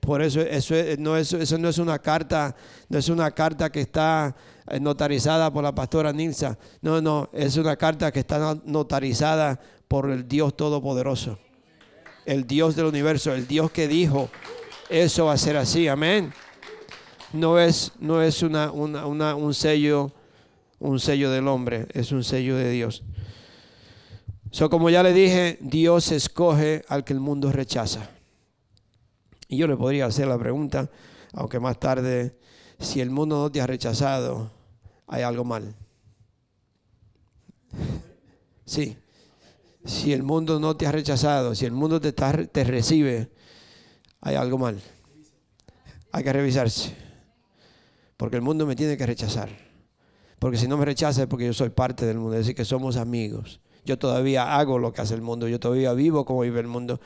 [0.00, 2.54] Por eso eso no es, eso no es una carta,
[2.90, 4.36] no es una carta que está
[4.68, 6.58] eh, notarizada por la pastora Nilsa.
[6.82, 11.38] No, no, es una carta que está notarizada por el Dios Todopoderoso.
[12.26, 14.28] El Dios del universo, el Dios que dijo,
[14.90, 16.30] eso va a ser así, amén.
[17.32, 20.12] No es, no es una, una, un sello
[20.84, 23.02] un sello del hombre, es un sello de Dios.
[24.50, 28.10] So, como ya le dije, Dios escoge al que el mundo rechaza.
[29.48, 30.90] Y yo le podría hacer la pregunta,
[31.32, 32.38] aunque más tarde,
[32.78, 34.50] si el mundo no te ha rechazado,
[35.06, 35.74] hay algo mal.
[38.66, 38.96] Sí.
[39.86, 43.30] Si el mundo no te ha rechazado, si el mundo te, te recibe,
[44.20, 44.80] hay algo mal.
[46.12, 46.94] Hay que revisarse.
[48.18, 49.63] Porque el mundo me tiene que rechazar.
[50.44, 52.66] Porque si no me rechaza es porque yo soy parte del mundo, es decir, que
[52.66, 53.62] somos amigos.
[53.86, 57.00] Yo todavía hago lo que hace el mundo, yo todavía vivo como vive el mundo.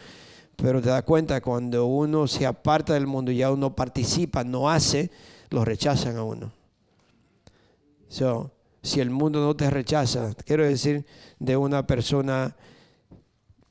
[0.56, 4.68] Pero te das cuenta, cuando uno se aparta del mundo y ya uno participa, no
[4.68, 5.12] hace,
[5.50, 6.50] lo rechazan a uno.
[8.08, 8.50] So,
[8.82, 11.06] si el mundo no te rechaza, quiero decir
[11.38, 12.56] de una persona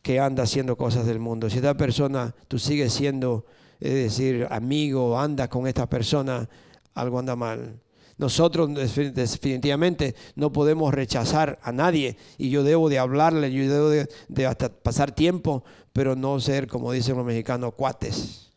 [0.02, 1.50] que anda haciendo cosas del mundo.
[1.50, 3.46] Si esta persona, tú sigues siendo,
[3.82, 6.48] es decir, amigo, anda con esta persona,
[6.94, 7.82] algo anda mal.
[8.18, 14.46] Nosotros definitivamente no podemos rechazar a nadie y yo debo de hablarle, yo debo de,
[14.48, 18.52] hasta pasar tiempo, pero no ser, como dicen los mexicanos, cuates.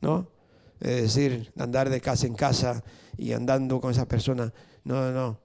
[0.00, 0.26] ¿No?
[0.80, 2.82] Es decir, andar de casa en casa
[3.18, 4.52] y andando con esa persona.
[4.84, 5.38] No, no, no.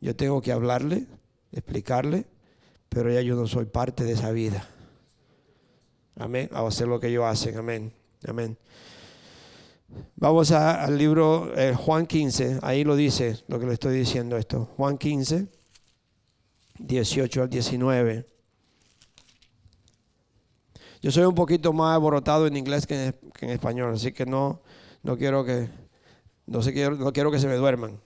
[0.00, 1.06] Yo tengo que hablarle,
[1.50, 2.26] explicarle,
[2.88, 4.68] pero ya yo no soy parte de esa vida.
[6.16, 6.48] Amén.
[6.52, 7.56] A hacer lo que ellos hacen.
[7.56, 7.92] Amén.
[8.26, 8.56] Amén.
[10.16, 14.68] Vamos al libro eh, Juan 15, ahí lo dice lo que le estoy diciendo esto.
[14.76, 15.48] Juan 15,
[16.78, 18.26] 18 al 19.
[21.02, 24.62] Yo soy un poquito más aborotado en inglés que en, español, así que no,
[25.02, 25.68] no quiero que
[26.46, 28.00] no, sé, no quiero que se me duerman.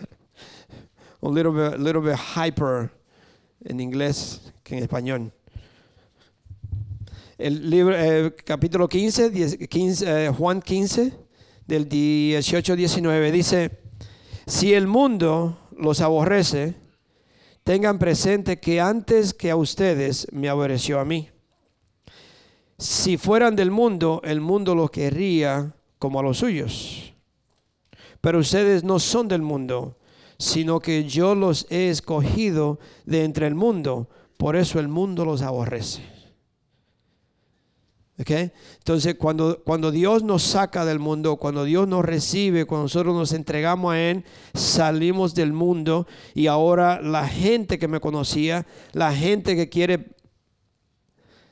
[1.20, 2.90] un little bit, little bit hyper
[3.64, 5.32] en inglés que en español
[7.38, 11.12] el libro, eh, capítulo 15, 15 eh, Juan 15,
[11.66, 13.70] del 18 al 19, dice,
[14.46, 16.74] si el mundo los aborrece,
[17.64, 21.28] tengan presente que antes que a ustedes me aborreció a mí.
[22.78, 27.12] Si fueran del mundo, el mundo los querría como a los suyos.
[28.20, 29.98] Pero ustedes no son del mundo,
[30.38, 35.42] sino que yo los he escogido de entre el mundo, por eso el mundo los
[35.42, 36.15] aborrece.
[38.18, 43.32] Entonces, cuando, cuando Dios nos saca del mundo, cuando Dios nos recibe, cuando nosotros nos
[43.32, 44.24] entregamos a Él,
[44.54, 50.16] salimos del mundo y ahora la gente que me conocía, la gente que quiere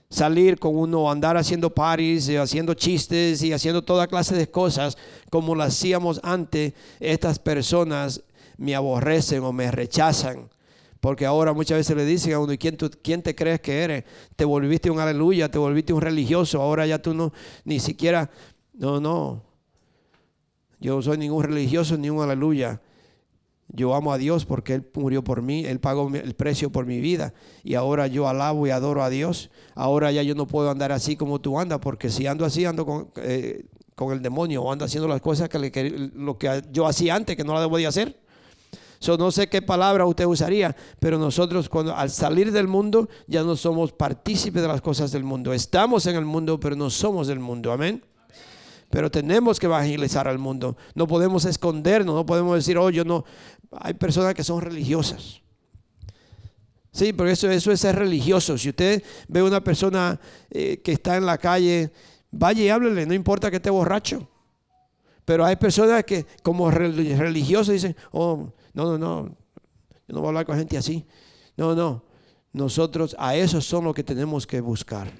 [0.09, 4.97] salir con uno, andar haciendo parties, haciendo chistes y haciendo toda clase de cosas
[5.29, 8.23] como lo hacíamos antes, estas personas
[8.57, 10.49] me aborrecen o me rechazan.
[11.05, 14.05] Porque ahora muchas veces le dicen a uno, ¿y quién, te crees que eres?
[14.37, 17.31] Te volviste un aleluya, te volviste un religioso, ahora ya tú no,
[17.67, 18.31] ni siquiera,
[18.73, 19.43] no, no.
[20.81, 22.81] Yo no soy ningún religioso ni un aleluya.
[23.69, 27.01] Yo amo a Dios porque Él murió por mí, Él pagó el precio por mi
[27.01, 27.35] vida.
[27.63, 29.51] Y ahora yo alabo y adoro a Dios.
[29.75, 32.87] Ahora ya yo no puedo andar así como tú andas, porque si ando así, ando
[32.87, 33.67] con, eh,
[34.11, 37.45] el demonio o ando haciendo las cosas que, que, lo que yo hacía antes, que
[37.45, 38.24] no la debo de hacer
[39.19, 43.57] no sé qué palabra usted usaría, pero nosotros cuando al salir del mundo ya no
[43.57, 45.53] somos partícipes de las cosas del mundo.
[45.53, 47.73] Estamos en el mundo, pero no somos del mundo.
[47.73, 48.03] Amén.
[48.91, 50.77] Pero tenemos que evangelizar al mundo.
[50.95, 53.25] No podemos escondernos, no podemos decir, oh, yo no.
[53.73, 55.41] Hay personas que son religiosas.
[56.93, 58.57] Sí, pero eso, eso es ser religioso.
[58.57, 61.91] Si usted ve a una persona eh, que está en la calle,
[62.31, 64.29] vaya y háblele, no importa que esté borracho.
[65.25, 69.37] Pero hay personas que como religiosos dicen, oh, no, no, no,
[70.07, 71.07] yo no voy a hablar con gente así.
[71.57, 72.05] No, no,
[72.53, 75.11] nosotros a esos son los que tenemos que buscar.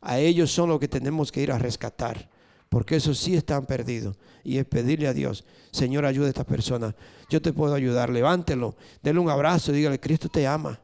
[0.00, 2.30] A ellos son los que tenemos que ir a rescatar.
[2.74, 4.16] porque eso sí están perdidos.
[4.42, 6.92] Y es pedirle a Dios, Señor, ayuda a esta persona.
[7.30, 10.80] Yo te puedo ayudar, levántelo, denle un abrazo, dígale, Cristo te ama.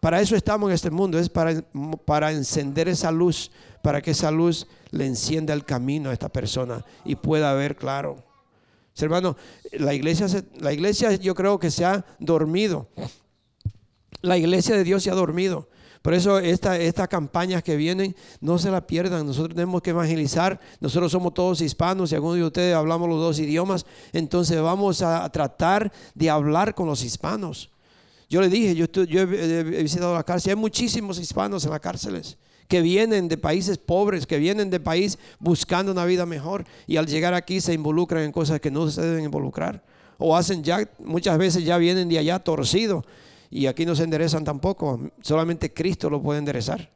[0.00, 1.62] Para eso estamos en este mundo, es para,
[2.06, 3.50] para encender esa luz,
[3.82, 8.16] para que esa luz le encienda el camino a esta persona y pueda ver claro.
[9.04, 9.36] Hermano,
[9.72, 10.26] la iglesia,
[10.58, 12.88] la iglesia yo creo que se ha dormido.
[14.22, 15.68] La iglesia de Dios se ha dormido.
[16.00, 19.26] Por eso estas esta campañas que vienen, no se la pierdan.
[19.26, 20.60] Nosotros tenemos que evangelizar.
[20.80, 23.84] Nosotros somos todos hispanos y algunos de ustedes hablamos los dos idiomas.
[24.12, 27.70] Entonces vamos a tratar de hablar con los hispanos.
[28.30, 32.38] Yo le dije, yo, yo he, visitado la cárcel, hay muchísimos hispanos en las cárceles
[32.68, 37.06] que vienen de países pobres, que vienen de país buscando una vida mejor y al
[37.06, 39.82] llegar aquí se involucran en cosas que no se deben involucrar.
[40.18, 43.04] O hacen ya, muchas veces ya vienen de allá torcidos
[43.50, 46.90] y aquí no se enderezan tampoco, solamente Cristo lo puede enderezar.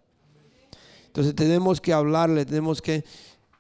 [1.06, 3.04] Entonces tenemos que hablarle, tenemos que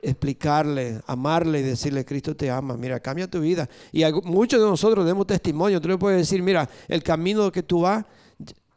[0.02, 3.68] explicarle, amarle y decirle, Cristo te ama, mira, cambia tu vida.
[3.92, 7.82] Y muchos de nosotros demos testimonio, tú le puedes decir, mira, el camino que tú
[7.82, 8.04] vas,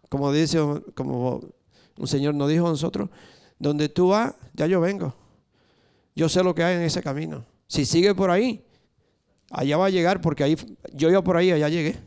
[0.10, 0.60] como dice,
[0.96, 1.42] como
[1.98, 3.10] un señor nos dijo a nosotros,
[3.60, 5.14] donde tú vas, ya yo vengo.
[6.16, 7.46] Yo sé lo que hay en ese camino.
[7.68, 8.64] Si sigue por ahí,
[9.50, 10.56] allá va a llegar porque ahí
[10.94, 11.98] yo iba por ahí, allá llegué.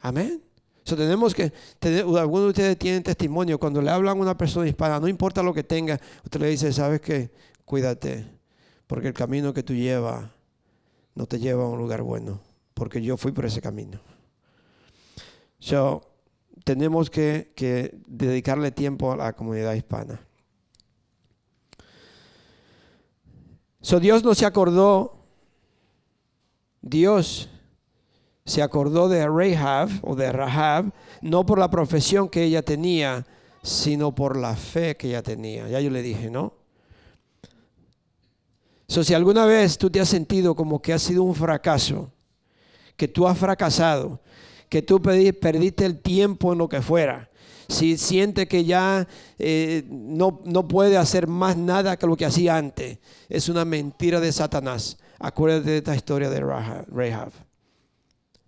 [0.00, 0.42] Amén.
[0.84, 1.52] So, tenemos que,
[1.82, 5.52] algunos de ustedes tienen testimonio, cuando le hablan a una persona hispana, no importa lo
[5.52, 7.32] que tenga, usted le dice, sabes qué,
[7.64, 8.24] cuídate,
[8.86, 10.30] porque el camino que tú llevas
[11.16, 12.40] no te lleva a un lugar bueno,
[12.72, 13.98] porque yo fui por ese camino.
[15.58, 16.02] So,
[16.66, 20.20] tenemos que, dedicarle tiempo a la comunidad hispana.
[23.80, 25.16] So, Dios no se acordó,
[26.82, 27.48] Dios
[28.44, 33.24] se acordó de Rahab o de Rahab, no por la profesión que ella tenía,
[33.62, 35.68] sino por la fe que ella tenía.
[35.68, 36.52] Ya yo le dije, ¿no?
[38.88, 42.10] So, si alguna vez tú te has sentido como que ha sido un fracaso,
[42.96, 44.20] que tú has fracasado,
[44.68, 47.30] que tú perdiste el tiempo en lo que fuera,
[47.68, 52.56] si siente que ya eh, no, no puede hacer más nada que lo que hacía
[52.56, 52.98] antes,
[53.28, 54.98] es una mentira de Satanás.
[55.18, 57.32] Acuérdate de esta historia de Rahab.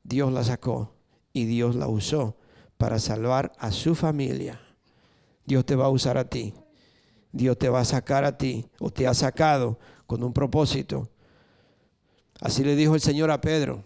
[0.03, 0.95] Dios la sacó
[1.33, 2.37] y Dios la usó
[2.77, 4.61] para salvar a su familia.
[5.45, 6.55] Dios te va a usar a ti.
[7.33, 11.11] Dios te va a sacar a ti o te ha sacado con un propósito.
[12.41, 13.85] Así le dijo el Señor a Pedro.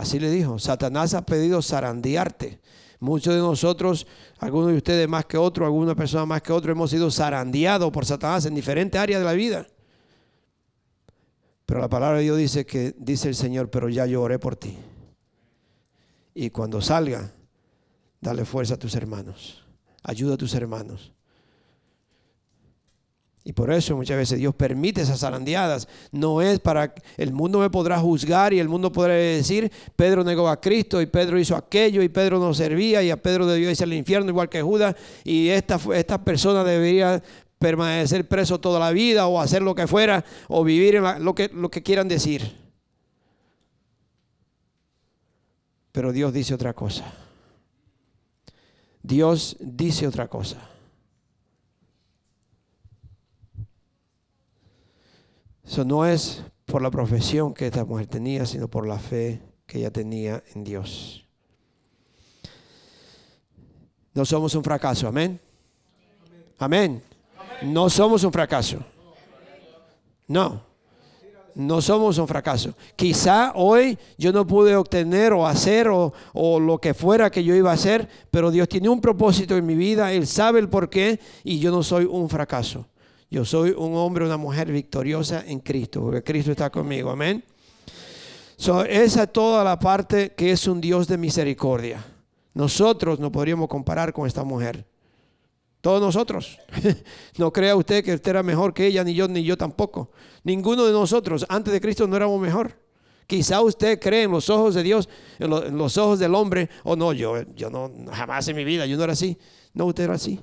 [0.00, 2.58] Así le dijo, Satanás ha pedido zarandearte.
[3.00, 4.06] Muchos de nosotros,
[4.38, 8.06] algunos de ustedes más que otros, alguna persona más que otro, hemos sido zarandeados por
[8.06, 9.66] Satanás en diferentes áreas de la vida.
[11.66, 14.56] Pero la palabra de Dios dice que, dice el Señor, pero ya yo oré por
[14.56, 14.78] ti.
[16.32, 17.34] Y cuando salga,
[18.22, 19.66] dale fuerza a tus hermanos.
[20.02, 21.12] Ayuda a tus hermanos.
[23.42, 25.88] Y por eso muchas veces Dios permite esas zarandeadas.
[26.12, 30.48] No es para el mundo me podrá juzgar y el mundo podrá decir, Pedro negó
[30.48, 33.84] a Cristo y Pedro hizo aquello y Pedro no servía y a Pedro debió irse
[33.84, 37.22] al infierno igual que Judas y esta, esta persona debería
[37.58, 41.50] permanecer preso toda la vida o hacer lo que fuera o vivir en lo, que,
[41.52, 42.58] lo que quieran decir.
[45.92, 47.12] Pero Dios dice otra cosa.
[49.02, 50.58] Dios dice otra cosa.
[55.70, 59.78] Eso no es por la profesión que esta mujer tenía, sino por la fe que
[59.78, 61.24] ella tenía en Dios.
[64.12, 65.38] No somos un fracaso, amén.
[66.58, 67.00] Amén.
[67.62, 68.78] No somos un fracaso.
[70.26, 70.60] No,
[71.54, 72.74] no somos un fracaso.
[72.96, 76.12] Quizá hoy yo no pude obtener o hacer o,
[76.58, 79.76] lo que fuera que yo iba a hacer, pero Dios tiene un propósito en mi
[79.76, 82.86] vida, Él sabe el por qué y yo no soy un fracaso.
[83.30, 87.44] Yo soy un hombre, una mujer victoriosa en Cristo, porque Cristo está conmigo, amén.
[88.88, 92.04] esa es toda la parte que es un Dios de misericordia.
[92.54, 94.84] Nosotros no podríamos comparar con esta mujer.
[95.80, 96.58] Todos nosotros.
[97.38, 100.10] no crea usted que usted era mejor que ella, ni yo, ni yo tampoco.
[100.42, 102.78] Ninguno de nosotros antes de Cristo no éramos mejor.
[103.28, 107.12] Quizá usted cree en los ojos de Dios, en, los ojos del hombre, o no,
[107.12, 109.38] yo, yo no, jamás en mi vida, yo no era así.
[109.72, 110.40] No, usted era así.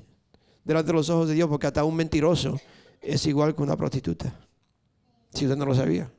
[0.67, 2.59] Delante de los ojos de Dios, porque hasta un mentiroso
[3.01, 4.37] es igual que una prostituta.
[5.33, 6.11] Si usted no lo sabía.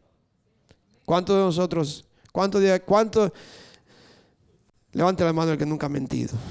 [1.04, 3.30] ¿Cuántos de nosotros, cuántos, cuánto,
[4.92, 6.34] levante la mano el que nunca ha mentido?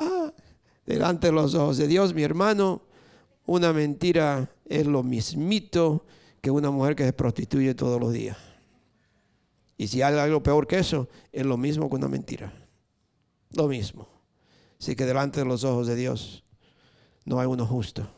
[0.00, 0.32] Ah,
[0.86, 2.82] delante de los ojos de Dios, mi hermano,
[3.46, 6.06] una mentira es lo mismito
[6.40, 8.36] que una mujer que se prostituye todos los días.
[9.76, 12.52] Y si hay algo peor que eso, es lo mismo que una mentira.
[13.52, 14.08] Lo mismo.
[14.80, 16.44] Así que delante de los ojos de Dios,
[17.24, 18.08] no hay uno justo.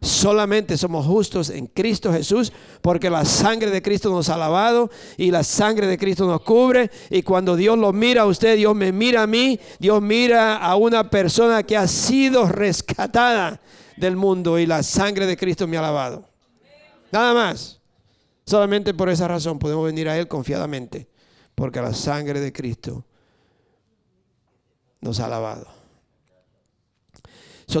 [0.00, 5.30] Solamente somos justos en Cristo Jesús porque la sangre de Cristo nos ha lavado y
[5.30, 6.90] la sangre de Cristo nos cubre.
[7.08, 10.74] Y cuando Dios lo mira a usted, Dios me mira a mí, Dios mira a
[10.74, 13.60] una persona que ha sido rescatada
[13.96, 16.28] del mundo y la sangre de Cristo me ha lavado.
[17.12, 17.78] Nada más.
[18.44, 21.06] Solamente por esa razón podemos venir a Él confiadamente
[21.54, 23.04] porque la sangre de Cristo
[25.02, 25.66] nos ha lavado.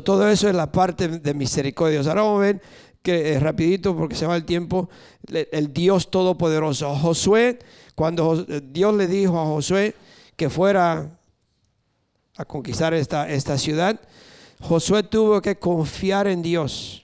[0.04, 2.00] todo eso es la parte de misericordia.
[2.00, 2.62] Ahora vamos a ver
[3.02, 4.90] que es rapidito porque se va el tiempo,
[5.30, 6.94] el Dios Todopoderoso.
[6.94, 7.58] Josué,
[7.94, 9.94] cuando Dios le dijo a Josué
[10.36, 11.18] que fuera
[12.36, 14.00] a conquistar esta, esta ciudad,
[14.60, 17.01] Josué tuvo que confiar en Dios.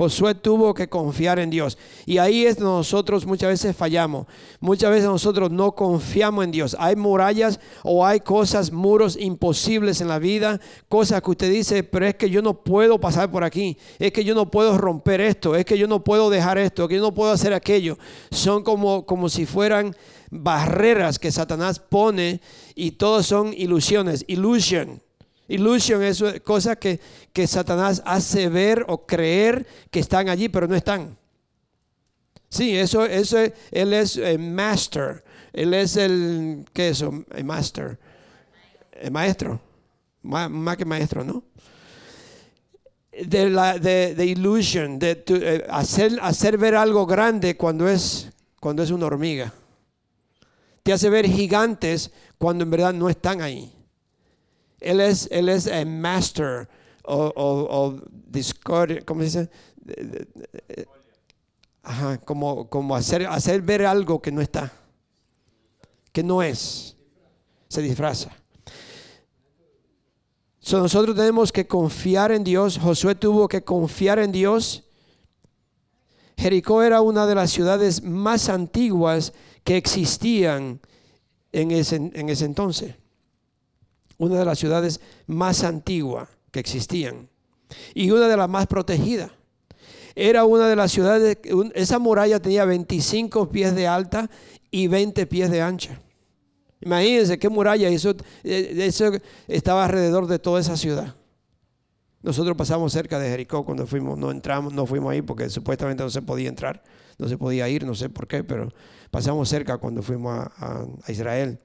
[0.00, 1.76] Josué tuvo que confiar en Dios.
[2.06, 4.26] Y ahí es nosotros muchas veces fallamos.
[4.58, 6.74] Muchas veces nosotros no confiamos en Dios.
[6.78, 10.58] Hay murallas o hay cosas, muros imposibles en la vida.
[10.88, 13.76] Cosas que usted dice, pero es que yo no puedo pasar por aquí.
[13.98, 15.54] Es que yo no puedo romper esto.
[15.54, 16.88] Es que yo no puedo dejar esto.
[16.88, 17.98] Que yo no puedo hacer aquello.
[18.30, 19.94] Son como, como si fueran
[20.30, 22.40] barreras que Satanás pone
[22.74, 24.24] y todos son ilusiones.
[24.28, 25.02] Illusion.
[25.50, 27.00] Illusion es cosa que,
[27.32, 31.18] que Satanás hace ver o creer que están allí, pero no están.
[32.48, 33.38] Sí, eso, eso
[33.70, 35.24] él es el master.
[35.52, 37.24] Él es el, ¿qué es eso?
[37.34, 37.98] El master.
[38.92, 39.60] El maestro.
[40.22, 41.42] Más, que maestro, ¿no?
[43.10, 48.30] De, la, de, de illusion, de eh, hacer, hacer ver algo grande cuando es,
[48.60, 49.52] cuando es una hormiga.
[50.84, 53.79] Te hace ver gigantes cuando en verdad no están ahí.
[54.80, 56.68] Él es, él es el master
[57.04, 57.96] o, o,
[59.04, 59.50] ¿cómo se dice?
[61.82, 64.72] Ajá, como, como hacer, hacer ver algo que no está,
[66.12, 66.96] que no es,
[67.68, 68.30] se disfraza.
[70.70, 72.78] nosotros tenemos que confiar en Dios.
[72.78, 74.84] Josué tuvo que confiar en Dios.
[76.36, 79.32] Jericó era una de las ciudades más antiguas
[79.64, 80.80] que existían
[81.52, 82.94] en ese, en ese entonces
[84.20, 87.28] una de las ciudades más antiguas que existían
[87.94, 89.30] y una de las más protegidas.
[90.14, 91.38] Era una de las ciudades,
[91.74, 94.28] esa muralla tenía 25 pies de alta
[94.70, 95.98] y 20 pies de ancha.
[96.82, 98.14] Imagínense qué muralla, eso,
[98.44, 99.10] eh, eso
[99.48, 101.14] estaba alrededor de toda esa ciudad.
[102.22, 106.10] Nosotros pasamos cerca de Jericó cuando fuimos, no entramos, no fuimos ahí porque supuestamente no
[106.10, 106.82] se podía entrar,
[107.16, 108.68] no se podía ir, no sé por qué, pero
[109.10, 111.58] pasamos cerca cuando fuimos a Israel.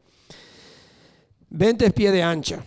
[1.50, 2.64] 20 pies de ancha.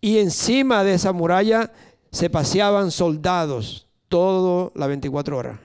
[0.00, 1.72] Y encima de esa muralla
[2.10, 5.58] se paseaban soldados todas las 24 horas,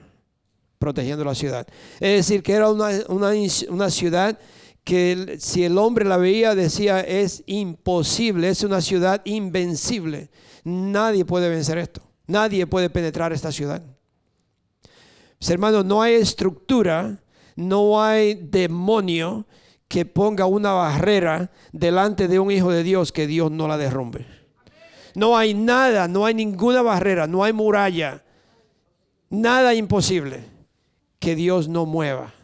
[0.78, 1.66] protegiendo la ciudad.
[1.94, 4.38] Es decir, que era una, una ciudad
[4.84, 10.30] que si el hombre la veía decía es imposible, es una ciudad invencible.
[10.62, 13.82] Nadie puede vencer esto, nadie puede penetrar esta ciudad.
[15.40, 17.20] Hermanos, no hay estructura,
[17.56, 19.44] no hay demonio
[19.88, 24.26] que ponga una barrera delante de un hijo de Dios que Dios no la derrumbe.
[25.14, 28.22] No hay nada, no hay ninguna barrera, no hay muralla,
[29.30, 30.44] nada imposible
[31.18, 32.34] que Dios no mueva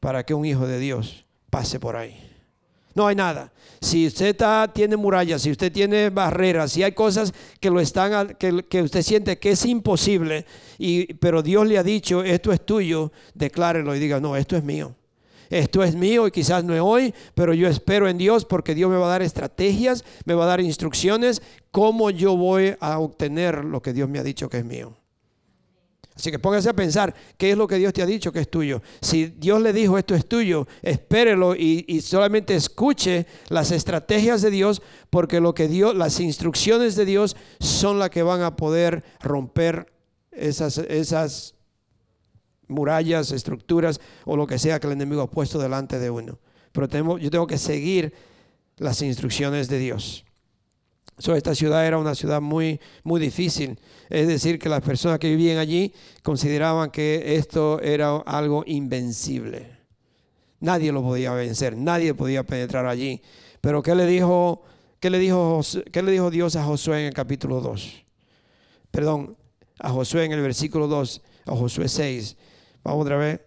[0.00, 2.28] para que un hijo de Dios pase por ahí.
[2.94, 3.52] No hay nada.
[3.80, 4.36] Si usted
[4.74, 9.00] tiene murallas, si usted tiene barreras, si hay cosas que lo están que, que, usted
[9.00, 10.44] siente que es imposible,
[10.78, 14.62] y, pero Dios le ha dicho, esto es tuyo, declárelo y diga, no, esto es
[14.62, 14.94] mío
[15.52, 18.90] esto es mío y quizás no es hoy, pero yo espero en Dios porque Dios
[18.90, 23.64] me va a dar estrategias, me va a dar instrucciones, cómo yo voy a obtener
[23.64, 24.96] lo que Dios me ha dicho que es mío.
[26.14, 28.50] Así que póngase a pensar qué es lo que Dios te ha dicho que es
[28.50, 28.82] tuyo.
[29.00, 34.50] Si Dios le dijo esto es tuyo, espérelo y, y, solamente escuche las estrategias de
[34.50, 39.04] Dios, porque lo que Dios, las instrucciones de Dios son las que van a poder
[39.20, 39.92] romper
[40.30, 41.54] esas, esas
[42.72, 46.38] murallas, estructuras o lo que sea que el enemigo ha puesto delante de uno.
[46.72, 48.12] Pero tenemos, yo tengo que seguir
[48.78, 50.24] las instrucciones de Dios.
[51.18, 53.78] esta ciudad era una ciudad muy, muy difícil.
[54.08, 55.92] Es decir, que las personas que vivían allí
[56.22, 59.82] consideraban que esto era algo invencible.
[60.60, 63.20] Nadie lo podía vencer, nadie podía penetrar allí.
[63.60, 64.62] Pero ¿qué le dijo,
[65.00, 65.60] qué le dijo,
[65.92, 68.04] qué le dijo Dios a Josué en el capítulo 2?
[68.90, 69.36] Perdón,
[69.78, 72.36] a Josué en el versículo 2, a Josué 6.
[72.82, 73.40] Vamos otra vez.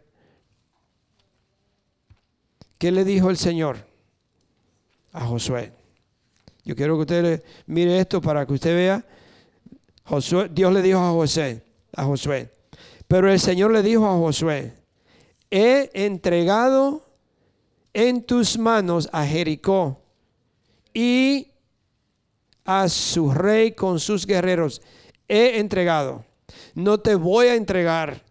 [2.77, 3.77] ¿Qué le dijo el Señor
[5.11, 5.71] a Josué?
[6.63, 9.05] Yo quiero que usted mire esto para que usted vea.
[10.03, 11.63] Josué, Dios le dijo a José,
[11.95, 12.51] a Josué.
[13.07, 14.73] Pero el Señor le dijo a Josué,
[15.51, 17.05] he entregado
[17.93, 20.01] en tus manos a Jericó
[20.93, 21.51] y
[22.65, 24.81] a su rey con sus guerreros.
[25.27, 26.25] he entregado.
[26.73, 28.24] No te voy a entregar.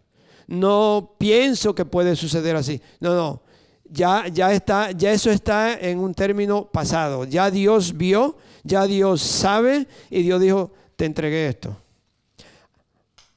[0.47, 2.81] No pienso que puede suceder así.
[3.01, 3.43] No, no.
[3.85, 7.25] Ya, ya está, ya eso está en un término pasado.
[7.25, 11.77] Ya Dios vio, ya Dios sabe y Dios dijo, te entregué esto.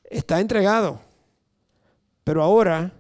[0.03, 0.99] Está entregado.
[2.23, 2.91] Pero ahora,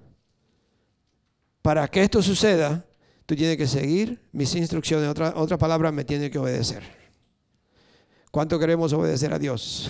[1.61, 2.85] para que esto suceda,
[3.25, 5.09] tú tienes que seguir mis instrucciones.
[5.09, 6.83] Otra, otra palabra, me tiene que obedecer.
[8.31, 9.89] ¿Cuánto queremos obedecer a Dios?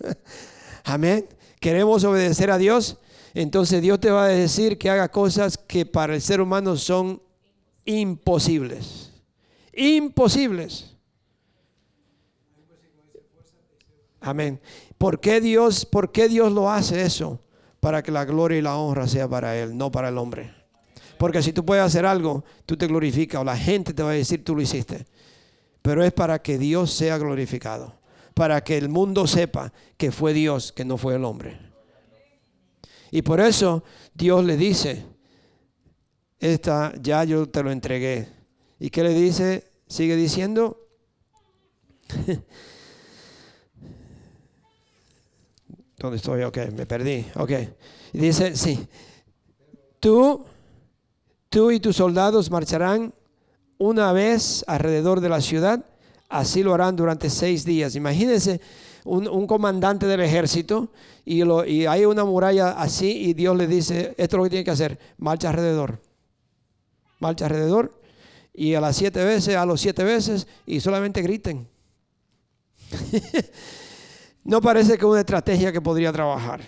[0.84, 1.26] Amén.
[1.58, 2.98] ¿Queremos obedecer a Dios?
[3.36, 7.20] Entonces Dios te va a decir que haga cosas que para el ser humano son
[7.84, 9.12] imposibles.
[9.74, 10.96] Imposibles.
[14.22, 14.58] Amén.
[14.96, 17.38] ¿Por qué Dios, por qué Dios lo hace eso?
[17.78, 20.54] Para que la gloria y la honra sea para Él, no para el hombre.
[21.18, 24.14] Porque si tú puedes hacer algo, tú te glorificas o la gente te va a
[24.14, 25.04] decir tú lo hiciste.
[25.82, 28.00] Pero es para que Dios sea glorificado.
[28.32, 31.65] Para que el mundo sepa que fue Dios, que no fue el hombre.
[33.10, 33.82] Y por eso
[34.14, 35.04] Dios le dice,
[36.38, 38.28] esta ya yo te lo entregué.
[38.78, 39.70] ¿Y qué le dice?
[39.86, 40.88] Sigue diciendo.
[45.98, 46.42] ¿Dónde estoy?
[46.42, 47.24] Ok, me perdí.
[47.36, 47.52] Ok.
[48.12, 48.86] Y dice, sí.
[49.98, 50.44] Tú
[51.48, 53.14] Tú y tus soldados marcharán
[53.78, 55.84] una vez alrededor de la ciudad,
[56.28, 57.94] así lo harán durante seis días.
[57.94, 58.60] Imagínense
[59.06, 60.88] un, comandante del ejército
[61.24, 64.64] y, y, hay una muralla así y Dios le dice, esto es lo que tiene
[64.64, 66.00] que hacer, marcha alrededor.
[67.18, 67.98] Marcha alrededor
[68.52, 71.68] y a las siete veces, a los siete veces y solamente griten.
[74.44, 76.60] no parece que una estrategia que podría trabajar.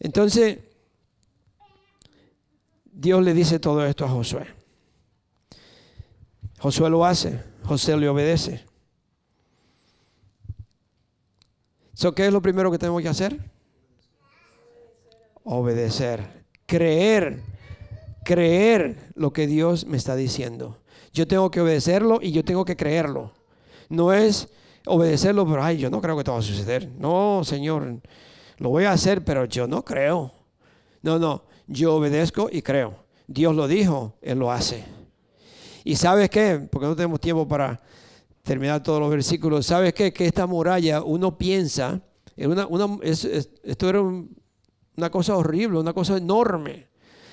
[0.00, 0.58] Entonces,
[2.84, 4.46] Dios le dice todo esto a Josué.
[6.58, 8.67] Josué lo hace, José le obedece.
[12.14, 13.36] ¿Qué es lo primero que tenemos que hacer?
[15.42, 17.42] Obedecer, creer,
[18.24, 20.78] creer lo que Dios me está diciendo.
[21.12, 23.32] Yo tengo que obedecerlo y yo tengo que creerlo.
[23.88, 24.48] No es
[24.86, 26.88] obedecerlo, pero ay, yo no creo que esto va a suceder.
[26.98, 28.00] No, Señor,
[28.58, 30.30] lo voy a hacer, pero yo no creo.
[31.02, 32.94] No, no, yo obedezco y creo.
[33.26, 34.84] Dios lo dijo, Él lo hace.
[35.82, 37.80] Y sabes qué, porque no tenemos tiempo para
[38.48, 42.00] terminar todos los versículos, sabes qué, que esta muralla uno piensa,
[42.38, 42.66] una,
[43.02, 46.88] esto era una cosa horrible, una cosa enorme.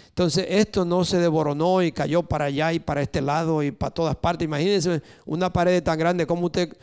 [0.10, 3.94] Entonces esto no se devoronó y cayó para allá y para este lado y para
[3.94, 4.46] todas partes.
[4.46, 6.78] Imagínense una pared tan grande como usted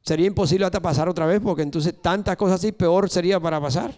[0.00, 3.94] sería imposible hasta pasar otra vez porque entonces tantas cosas así peor sería para pasar.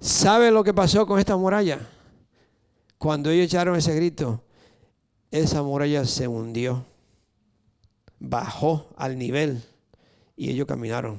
[0.00, 1.78] ¿Sabe lo que pasó con esta muralla?
[2.96, 4.42] Cuando ellos echaron ese grito,
[5.30, 6.86] esa muralla se hundió,
[8.22, 9.62] bajó al nivel
[10.36, 11.18] y ellos caminaron.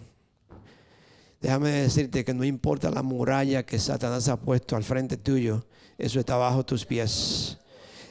[1.41, 5.65] Déjame decirte que no importa la muralla que Satanás ha puesto al frente tuyo,
[5.97, 7.57] eso está bajo tus pies.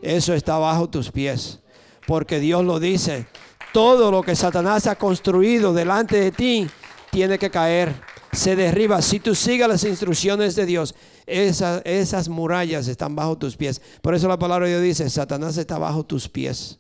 [0.03, 1.61] Eso está bajo tus pies.
[2.07, 3.27] Porque Dios lo dice,
[3.73, 6.69] todo lo que Satanás ha construido delante de ti
[7.11, 7.95] tiene que caer
[8.33, 9.01] se derriba.
[9.01, 10.95] Si tú sigas las instrucciones de Dios,
[11.27, 13.81] esas, esas murallas están bajo tus pies.
[14.01, 16.79] Por eso la palabra de Dios dice, Satanás está bajo tus pies.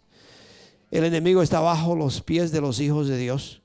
[0.93, 3.63] El enemigo está bajo los pies de los hijos de Dios.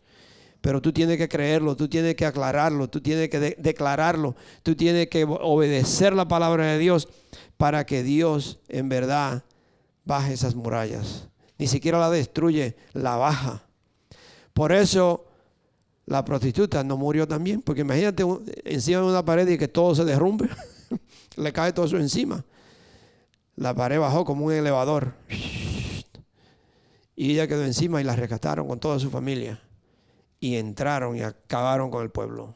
[0.61, 5.09] Pero tú tienes que creerlo, tú tienes que aclararlo, tú tienes que declararlo, tú tienes
[5.09, 7.09] que obedecer la palabra de Dios
[7.57, 9.43] para que Dios en verdad
[10.05, 11.28] baje esas murallas.
[11.57, 13.61] Ni siquiera la destruye, la baja.
[14.53, 15.25] Por eso
[16.05, 18.23] la prostituta no murió también, porque imagínate
[18.63, 20.49] encima de una pared y que todo se derrumbe,
[21.36, 22.45] le cae todo eso encima.
[23.57, 25.13] La pared bajó como un elevador
[27.18, 29.59] y ella quedó encima y la rescataron con toda su familia
[30.39, 32.53] y entraron y acabaron con el pueblo.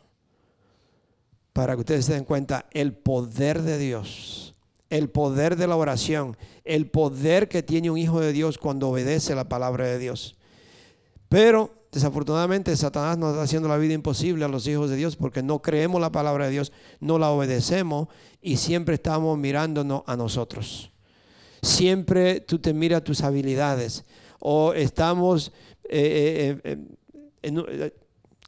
[1.51, 4.53] Para que ustedes se den cuenta el poder de Dios,
[4.91, 9.35] el poder de la oración, el poder que tiene un hijo de Dios cuando obedece
[9.35, 10.37] la palabra de Dios.
[11.27, 15.43] Pero Desafortunadamente, Satanás nos está haciendo la vida imposible a los hijos de Dios porque
[15.43, 18.07] no creemos la palabra de Dios, no la obedecemos
[18.41, 20.93] y siempre estamos mirándonos a nosotros.
[21.61, 24.05] Siempre tú te miras tus habilidades
[24.41, 25.51] o estamos,
[25.83, 26.77] eh, eh,
[27.43, 27.93] eh,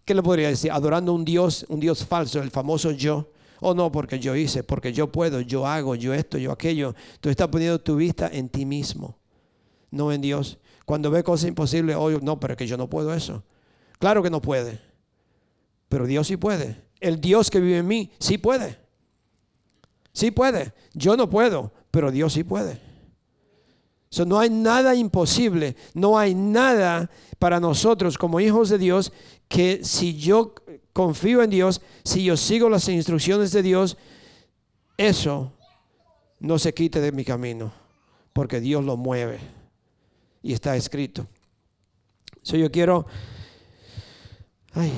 [0.03, 0.71] ¿qué le podría decir?
[0.71, 3.29] Adorando un Dios, un Dios falso, el famoso yo.
[3.61, 6.93] O no, porque yo hice, porque yo puedo, yo hago, yo esto, yo aquello.
[7.21, 9.17] Tú estás poniendo tu vista en ti mismo,
[9.89, 10.57] no en Dios.
[10.85, 13.43] Cuando ve cosas imposibles, hoy no, pero es que yo no puedo eso.
[13.99, 14.81] Claro que no puede.
[15.87, 16.75] Pero Dios sí puede.
[16.99, 18.79] El Dios que vive en mí sí puede.
[20.11, 20.73] Sí puede.
[20.93, 22.81] Yo no puedo, pero Dios sí puede.
[24.21, 27.09] No hay nada imposible, no hay nada
[27.39, 29.11] para nosotros como hijos de Dios
[29.47, 30.53] que si yo
[30.93, 33.97] confío en Dios, si yo sigo las instrucciones de Dios,
[34.97, 35.51] eso
[36.39, 37.73] no se quite de mi camino,
[38.33, 39.39] porque Dios lo mueve
[40.43, 41.27] y está escrito.
[42.43, 43.07] So yo quiero,
[44.73, 44.91] ay,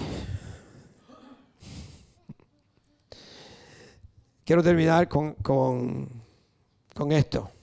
[4.44, 6.10] quiero terminar con, con,
[6.94, 7.55] con esto.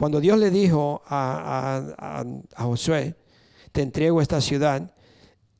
[0.00, 2.24] Cuando Dios le dijo a,
[2.56, 3.14] a, Josué,
[3.70, 4.90] te entrego esta ciudad,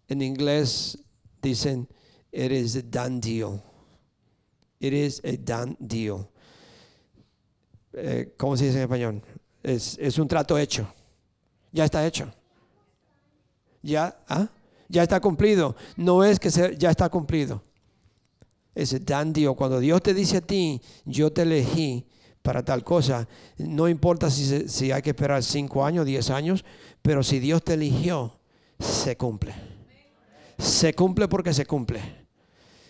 [0.09, 0.97] en inglés
[1.43, 1.87] dicen,
[2.33, 3.63] it is a done deal.
[4.79, 6.27] It is a done deal.
[7.93, 9.23] Eh, ¿Cómo se dice en español?
[9.63, 10.91] Es, es, un trato hecho.
[11.71, 12.33] Ya está hecho.
[13.83, 14.49] Ya, ¿ah?
[14.89, 15.77] ya está cumplido.
[15.99, 17.63] No es que se, ya está cumplido.
[18.75, 19.55] Es done deal.
[19.55, 22.07] Cuando Dios te dice a ti, yo te elegí
[22.43, 23.29] para tal cosa,
[23.59, 26.65] no importa si, hay que esperar cinco años, diez años,
[27.03, 28.39] pero si Dios te eligió,
[28.79, 29.55] se cumple.
[30.59, 32.01] Se cumple porque se cumple.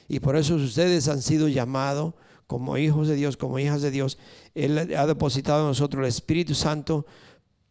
[0.09, 2.14] Y por eso ustedes han sido llamados
[2.46, 4.18] como hijos de Dios, como hijas de Dios.
[4.55, 7.07] Él ha depositado en nosotros el Espíritu Santo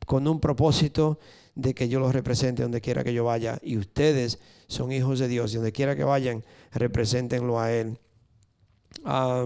[0.05, 1.19] con un propósito
[1.55, 3.59] de que yo los represente donde quiera que yo vaya.
[3.61, 7.99] Y ustedes son hijos de Dios y donde quiera que vayan, representenlo a Él.
[9.03, 9.45] Ah,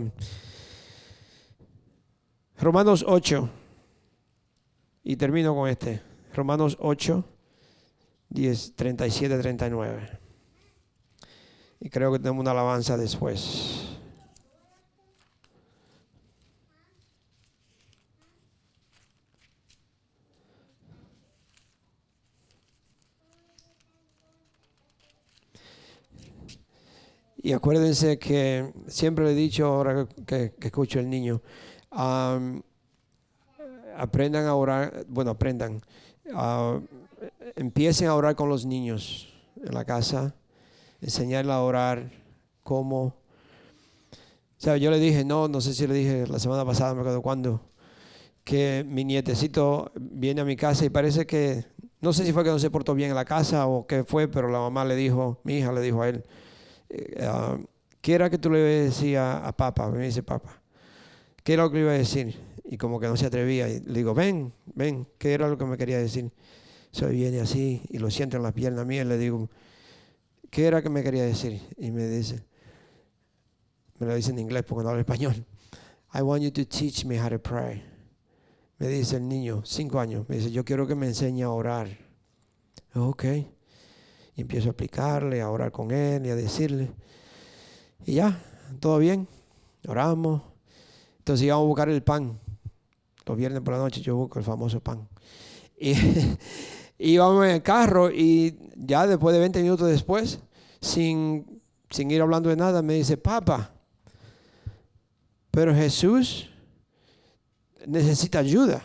[2.59, 3.49] Romanos 8,
[5.03, 6.01] y termino con este.
[6.33, 7.23] Romanos 8,
[8.29, 10.19] 10, 37, 39.
[11.79, 13.93] Y creo que tenemos una alabanza después.
[27.45, 31.41] Y acuérdense que siempre le he dicho ahora que, escucho el niño,
[33.95, 35.81] aprendan a orar, bueno, aprendan,
[36.33, 36.79] uh,
[37.55, 39.33] empiecen a orar con los niños
[39.63, 40.35] en la casa,
[41.01, 42.11] enseñarles a orar
[42.63, 43.03] cómo.
[43.03, 43.15] O
[44.57, 47.21] sea, yo le dije, no, no sé si le dije la semana pasada, me acuerdo
[47.21, 47.61] cuándo,
[48.43, 51.65] que mi nietecito viene a mi casa y parece que,
[52.01, 54.27] no sé si fue que no se portó bien en la casa o qué fue,
[54.27, 56.23] pero la mamá le dijo, mi hija le dijo a él,
[57.21, 57.57] ah,
[58.01, 59.89] ¿qué era que tú le decías a papá?
[59.89, 60.62] Me dice papá.
[61.43, 62.35] ¿Qué era lo que le iba a decir?
[62.63, 63.67] Y como que no se atrevía.
[63.67, 66.31] Le digo, ven, ven, ¿qué era lo que me quería decir?
[66.91, 69.49] Soy viene así y lo siento en la pierna mía y le digo,
[70.49, 71.61] ¿qué era que me quería decir?
[71.77, 72.45] Y me dice,
[73.99, 75.45] me lo dice en inglés porque no hablo español.
[76.13, 77.83] I want you to teach me how to pray.
[78.77, 81.87] Me dice el niño, cinco años, me dice, yo quiero que me enseñe a orar.
[82.95, 83.25] Ok.
[84.35, 86.91] Y empiezo a explicarle, a orar con él y a decirle.
[88.05, 88.39] Y ya,
[88.79, 89.27] todo bien.
[89.87, 90.52] Oramos.
[91.23, 92.37] Entonces íbamos a buscar el pan.
[93.25, 95.07] Los viernes por la noche yo busco el famoso pan.
[95.79, 95.93] Y
[96.97, 100.39] íbamos en el carro y ya después de 20 minutos después,
[100.81, 103.73] sin, sin ir hablando de nada, me dice, papá,
[105.49, 106.49] pero Jesús
[107.87, 108.83] necesita ayuda.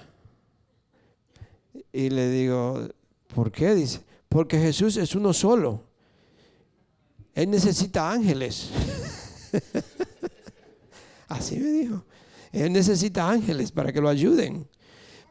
[1.92, 2.88] Y le digo,
[3.34, 3.74] ¿por qué?
[3.74, 5.82] Dice, porque Jesús es uno solo.
[7.34, 8.70] Él necesita ángeles.
[11.28, 12.04] Así me dijo.
[12.52, 14.66] Él necesita ángeles para que lo ayuden.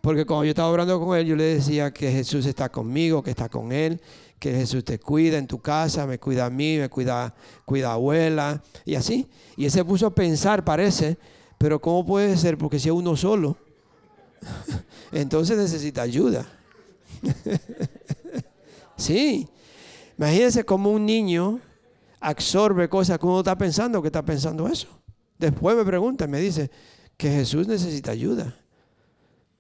[0.01, 3.31] Porque cuando yo estaba hablando con él, yo le decía que Jesús está conmigo, que
[3.31, 3.99] está con él,
[4.39, 7.33] que Jesús te cuida en tu casa, me cuida a mí, me cuida,
[7.65, 9.27] cuida a abuela, y así.
[9.55, 11.17] Y él se puso a pensar, parece,
[11.57, 12.57] pero ¿cómo puede ser?
[12.57, 13.57] Porque si es uno solo,
[15.11, 16.45] entonces necesita ayuda.
[18.97, 19.47] Sí.
[20.17, 21.59] Imagínense cómo un niño
[22.19, 24.87] absorbe cosas que uno está pensando que está pensando eso.
[25.37, 26.71] Después me pregunta, me dice
[27.17, 28.55] que Jesús necesita ayuda.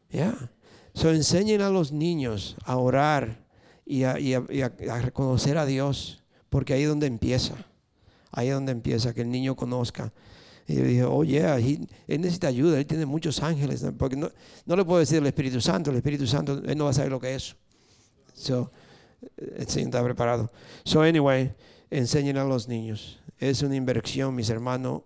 [0.09, 0.51] Ya.
[0.93, 3.45] So enseñen a los niños a orar
[3.85, 4.13] y a,
[5.01, 7.55] reconocer a Dios, porque ahí es donde empieza.
[8.31, 10.11] Ahí es donde empieza, que el niño conozca.
[10.67, 13.85] Y yo dije, oh yeah, él necesita ayuda, él tiene muchos ángeles.
[13.97, 14.29] Porque no,
[14.65, 17.11] no le puedo decir el Espíritu Santo, el Espíritu Santo, él no va a saber
[17.11, 17.55] lo que es.
[18.33, 18.71] So,
[19.37, 20.51] el Señor está preparado.
[20.83, 21.53] So, anyway,
[21.89, 23.19] enseñen a los niños.
[23.37, 25.03] Es una inversión, mis hermanos,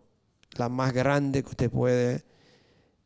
[0.56, 2.24] la más grande que usted puede,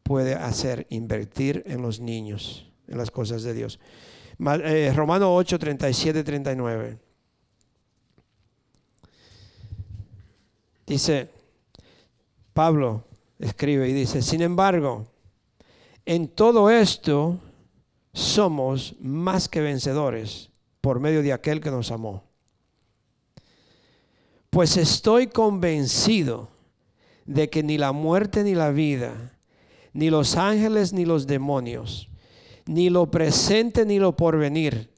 [0.05, 3.79] puede hacer, invertir en los niños, en las cosas de Dios.
[4.63, 6.99] Eh, Romano 8, 37, 39.
[10.85, 11.31] Dice,
[12.53, 13.03] Pablo
[13.39, 15.07] escribe y dice, sin embargo,
[16.05, 17.39] en todo esto
[18.13, 20.51] somos más que vencedores
[20.81, 22.23] por medio de aquel que nos amó.
[24.51, 26.49] Pues estoy convencido
[27.25, 29.34] de que ni la muerte ni la vida,
[29.95, 32.09] ni los ángeles ni los demonios,
[32.65, 34.89] ni lo presente ni lo porvenir,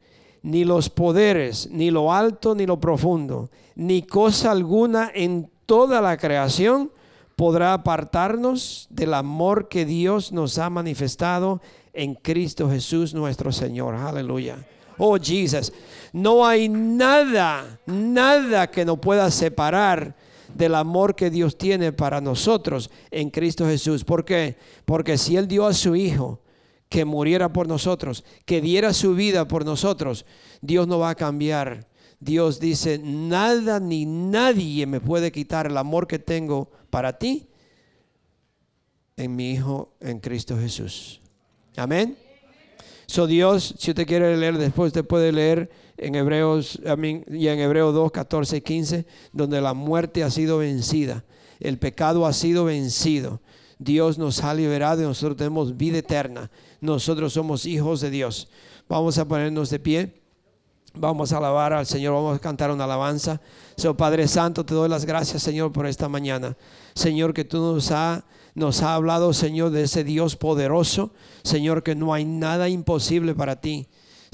[0.42, 6.18] ni los poderes, ni lo alto, ni lo profundo, ni cosa alguna en toda la
[6.18, 6.92] creación
[7.36, 11.62] podrá apartarnos del amor que Dios nos ha manifestado
[11.94, 13.94] en Cristo Jesús nuestro Señor.
[13.94, 14.58] Aleluya.
[14.98, 15.72] Oh Jesus,
[16.12, 20.16] no hay nada, nada que nos pueda separar
[20.58, 24.04] del amor que Dios tiene para nosotros en Cristo Jesús.
[24.04, 24.58] ¿Por qué?
[24.86, 26.42] Porque si Él dio a su Hijo
[26.90, 30.26] que muriera por nosotros, que diera su vida por nosotros,
[30.62, 31.88] Dios no va a cambiar.
[32.20, 37.48] Dios dice, nada ni nadie me puede quitar el amor que tengo para ti
[39.18, 41.20] en mi Hijo, en Cristo Jesús.
[41.76, 42.18] Amén.
[43.08, 46.80] So Dios, si usted quiere leer después, usted puede leer en Hebreos,
[47.28, 51.24] y en Hebreos 2, 14 y 15, donde la muerte ha sido vencida,
[51.60, 53.42] el pecado ha sido vencido.
[53.80, 56.50] Dios nos ha liberado y nosotros tenemos vida eterna.
[56.82, 58.48] Nosotros somos hijos de Dios.
[58.90, 60.22] Vamos a ponernos de pie.
[60.96, 63.40] Vamos a alabar al Señor, vamos a cantar una alabanza.
[63.76, 66.58] Señor Padre Santo, te doy las gracias, Señor, por esta mañana.
[66.96, 68.24] Señor, que tú nos has
[68.58, 71.12] nos ha hablado, Señor, de ese Dios poderoso.
[71.44, 73.86] Señor, que no hay nada imposible para ti.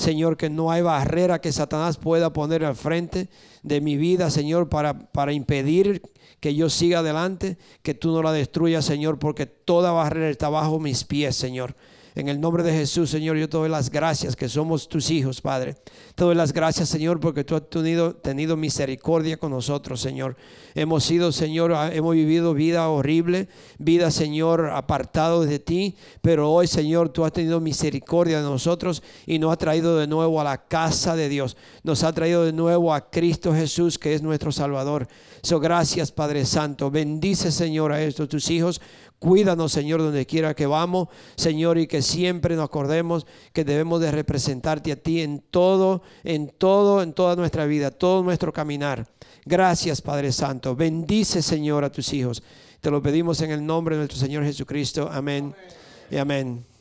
[0.04, 3.30] Señor, que no hay barrera que Satanás pueda poner al frente
[3.64, 6.02] de mi vida, Señor, para, para impedir
[6.42, 10.78] que yo siga adelante, que tú no la destruyas, Señor, porque toda barrera está bajo
[10.78, 11.76] mis pies, Señor.
[12.16, 15.42] En el nombre de Jesús, Señor, yo te doy las gracias que somos tus hijos,
[15.42, 15.76] Padre.
[16.14, 20.36] Te doy las gracias, Señor, porque tú has tenido, tenido misericordia con nosotros, Señor.
[20.76, 23.50] Hemos sido, Señor, ah, hemos vivido vida horrible,
[23.80, 29.40] vida, Señor, apartado de ti, pero hoy, Señor, tú has tenido misericordia de nosotros y
[29.40, 31.58] nos ha traído de nuevo a la casa de Dios.
[31.82, 35.08] Nos ha traído de nuevo a Cristo Jesús, que es nuestro Salvador.
[35.42, 36.92] So, gracias, Padre Santo.
[36.92, 38.82] Bendice, Señor, a estos tus hijos
[39.24, 41.08] Cuídanos, Señor, donde quiera que vamos,
[41.38, 46.50] Señor, y que siempre nos acordemos que debemos de representarte a ti en todo, en
[46.50, 49.08] todo, en toda nuestra vida, todo nuestro caminar.
[49.46, 50.76] Gracias, Padre Santo.
[50.76, 52.44] Bendice, Señor, a tus hijos.
[52.82, 55.08] Te lo pedimos en el nombre de nuestro Señor Jesucristo.
[55.10, 55.56] Amén
[56.12, 56.73] y amén.